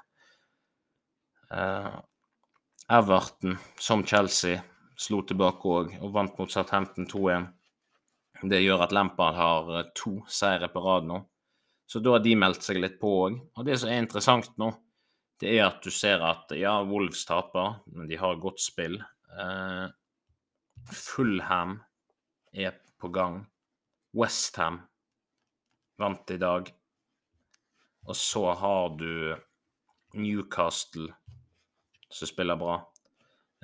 Uh, 1.53 1.99
Everton, 2.93 3.59
som 3.81 4.07
Chelsea, 4.07 4.63
slo 4.99 5.23
tilbake 5.27 5.69
òg 5.69 5.99
og 6.01 6.15
vant 6.15 6.39
mot 6.39 6.51
Southampton 6.53 7.09
2-1. 7.11 7.51
Det 8.53 8.63
gjør 8.63 8.87
at 8.87 8.95
Lampard 8.95 9.37
har 9.39 9.69
eh, 9.79 9.91
to 9.97 10.17
seire 10.31 10.69
på 10.73 10.83
rad 10.83 11.07
nå. 11.07 11.21
Så 11.87 12.01
da 12.03 12.17
har 12.17 12.23
de 12.25 12.33
meldt 12.39 12.65
seg 12.67 12.81
litt 12.83 12.99
på 13.01 13.11
òg. 13.27 13.39
Og 13.59 13.67
det 13.67 13.79
som 13.81 13.91
er 13.93 14.03
interessant 14.03 14.51
nå, 14.61 14.71
det 15.41 15.57
er 15.57 15.65
at 15.67 15.81
du 15.83 15.91
ser 15.95 16.23
at 16.27 16.53
ja, 16.55 16.77
Wolves 16.87 17.25
taper, 17.27 17.81
men 17.95 18.11
de 18.11 18.19
har 18.21 18.41
godt 18.43 18.61
spill. 18.63 18.99
Uh, 19.33 19.89
Fullham 20.93 21.79
er 22.53 22.77
på 23.01 23.11
gang. 23.15 23.43
Westham 24.13 24.83
vant 25.99 26.31
i 26.31 26.39
dag. 26.39 26.69
Og 28.07 28.17
så 28.19 28.45
har 28.59 28.95
du 28.99 29.35
Newcastle 30.19 31.09
som 32.13 32.29
spiller 32.29 32.57
bra. 32.57 32.77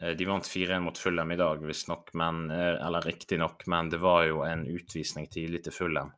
Eh, 0.03 0.15
de 0.17 0.25
vant 0.25 0.47
4-1 0.47 0.81
mot 0.81 0.99
Fulham 0.99 1.33
i 1.33 1.37
dag, 1.37 1.67
visstnok, 1.67 2.15
eh, 2.15 2.87
Eller 2.87 3.01
riktignok, 3.01 3.67
men 3.67 3.91
det 3.91 3.99
var 3.99 4.25
jo 4.25 4.43
en 4.43 4.67
utvisning 4.67 5.27
tidlig 5.27 5.65
til 5.65 5.73
Fulham. 5.73 6.13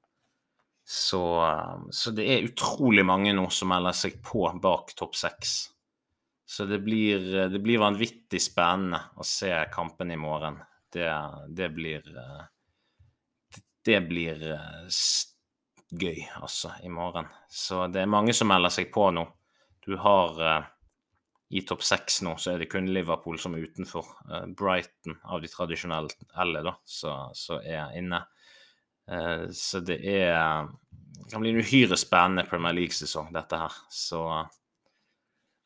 Så, 0.91 1.23
eh, 1.47 1.91
så, 1.91 2.11
det 2.11 2.27
er 2.27 2.49
utrolig 2.49 3.05
mange 3.07 3.35
nå 3.37 3.45
som 3.55 3.71
melder 3.71 3.95
seg 3.95 4.17
på 4.27 4.49
bak 4.63 4.95
topp 4.99 5.15
seks. 5.19 5.53
Så 6.51 6.67
det 6.67 6.81
blir, 6.83 7.23
det 7.53 7.61
blir, 7.63 7.79
vanvittig 7.79 8.41
spennende 8.43 8.99
å 9.15 9.27
se 9.27 9.53
kampen 9.71 10.11
i 10.11 10.19
morgen. 10.19 10.59
Det, 10.91 11.07
det 11.47 11.69
blir 11.71 12.03
Det 13.87 14.01
blir 14.09 14.43
gøy, 15.91 16.19
altså, 16.43 16.73
i 16.83 16.91
morgen. 16.91 17.31
Så 17.49 17.87
det 17.87 18.03
er 18.03 18.11
mange 18.11 18.35
som 18.35 18.51
melder 18.51 18.75
seg 18.75 18.91
på 18.91 19.07
nå. 19.15 19.23
Du 19.87 19.95
har 20.03 20.43
i 21.51 21.63
topp 21.67 21.83
seks 21.83 22.21
nå, 22.23 22.37
så 22.39 22.53
er 22.53 22.63
det 22.63 22.69
kun 22.71 22.87
Liverpool 22.95 23.39
som 23.43 23.57
er 23.57 23.65
utenfor. 23.67 24.07
Uh, 24.31 24.47
Brighton 24.55 25.17
av 25.27 25.43
de 25.43 25.51
tradisjonelle, 25.51 26.63
da, 26.63 26.77
så, 26.87 27.15
er 27.59 27.91
inne. 27.99 28.23
Uh, 29.11 29.49
så 29.55 29.83
det 29.83 29.99
er 30.07 30.69
Det 31.21 31.33
kan 31.33 31.43
bli 31.43 31.53
en 31.53 31.63
uhyre 31.63 31.99
spennende 31.99 32.47
Premier 32.49 32.75
League-sesong, 32.75 33.33
dette 33.35 33.59
her. 33.59 33.75
Så 33.91 34.25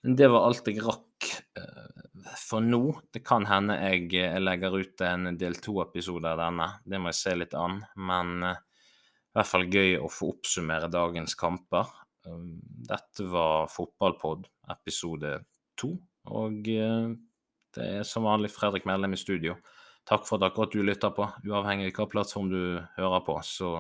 det 0.05 0.29
var 0.29 0.45
alt 0.45 0.67
jeg 0.69 0.83
rakk 0.85 1.29
uh, 1.57 2.03
for 2.41 2.65
nå. 2.65 2.83
Det 3.13 3.25
kan 3.25 3.47
hende 3.49 3.79
jeg 3.81 4.41
legger 4.43 4.77
ut 4.77 5.05
en 5.07 5.33
del 5.41 5.57
to-episode 5.65 6.29
av 6.29 6.43
denne. 6.43 6.69
Det 6.85 7.01
må 7.01 7.13
jeg 7.13 7.21
se 7.21 7.37
litt 7.39 7.57
an. 7.57 7.81
Men 7.97 8.45
i 8.45 9.39
hvert 9.39 9.51
fall 9.51 9.65
gøy 9.67 9.97
å 9.99 10.11
få 10.13 10.35
oppsummere 10.35 10.93
dagens 10.93 11.37
kamper. 11.39 11.89
Dette 12.25 13.27
var 13.29 13.67
Fotballpod, 13.73 14.47
episode 14.73 15.39
to. 15.81 15.95
Og 16.33 16.69
eh, 16.71 17.09
det 17.75 17.89
er 17.99 18.07
som 18.09 18.29
vanlig 18.29 18.53
Fredrik 18.55 18.87
Mellem 18.89 19.17
i 19.17 19.21
studio. 19.21 19.57
Takk 20.05 20.27
for 20.29 20.43
at 20.45 20.75
du 20.75 20.83
lytter 20.85 21.13
på. 21.17 21.27
Uavhengig 21.49 21.87
av 21.87 21.89
hvilken 21.89 22.11
plattform 22.13 22.51
du 22.53 22.63
hører 22.99 23.25
på, 23.25 23.39
så, 23.47 23.71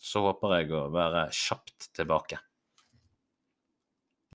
så 0.00 0.24
håper 0.24 0.58
jeg 0.58 0.72
å 0.72 0.86
være 0.94 1.26
kjapt 1.36 1.90
tilbake. 1.96 2.40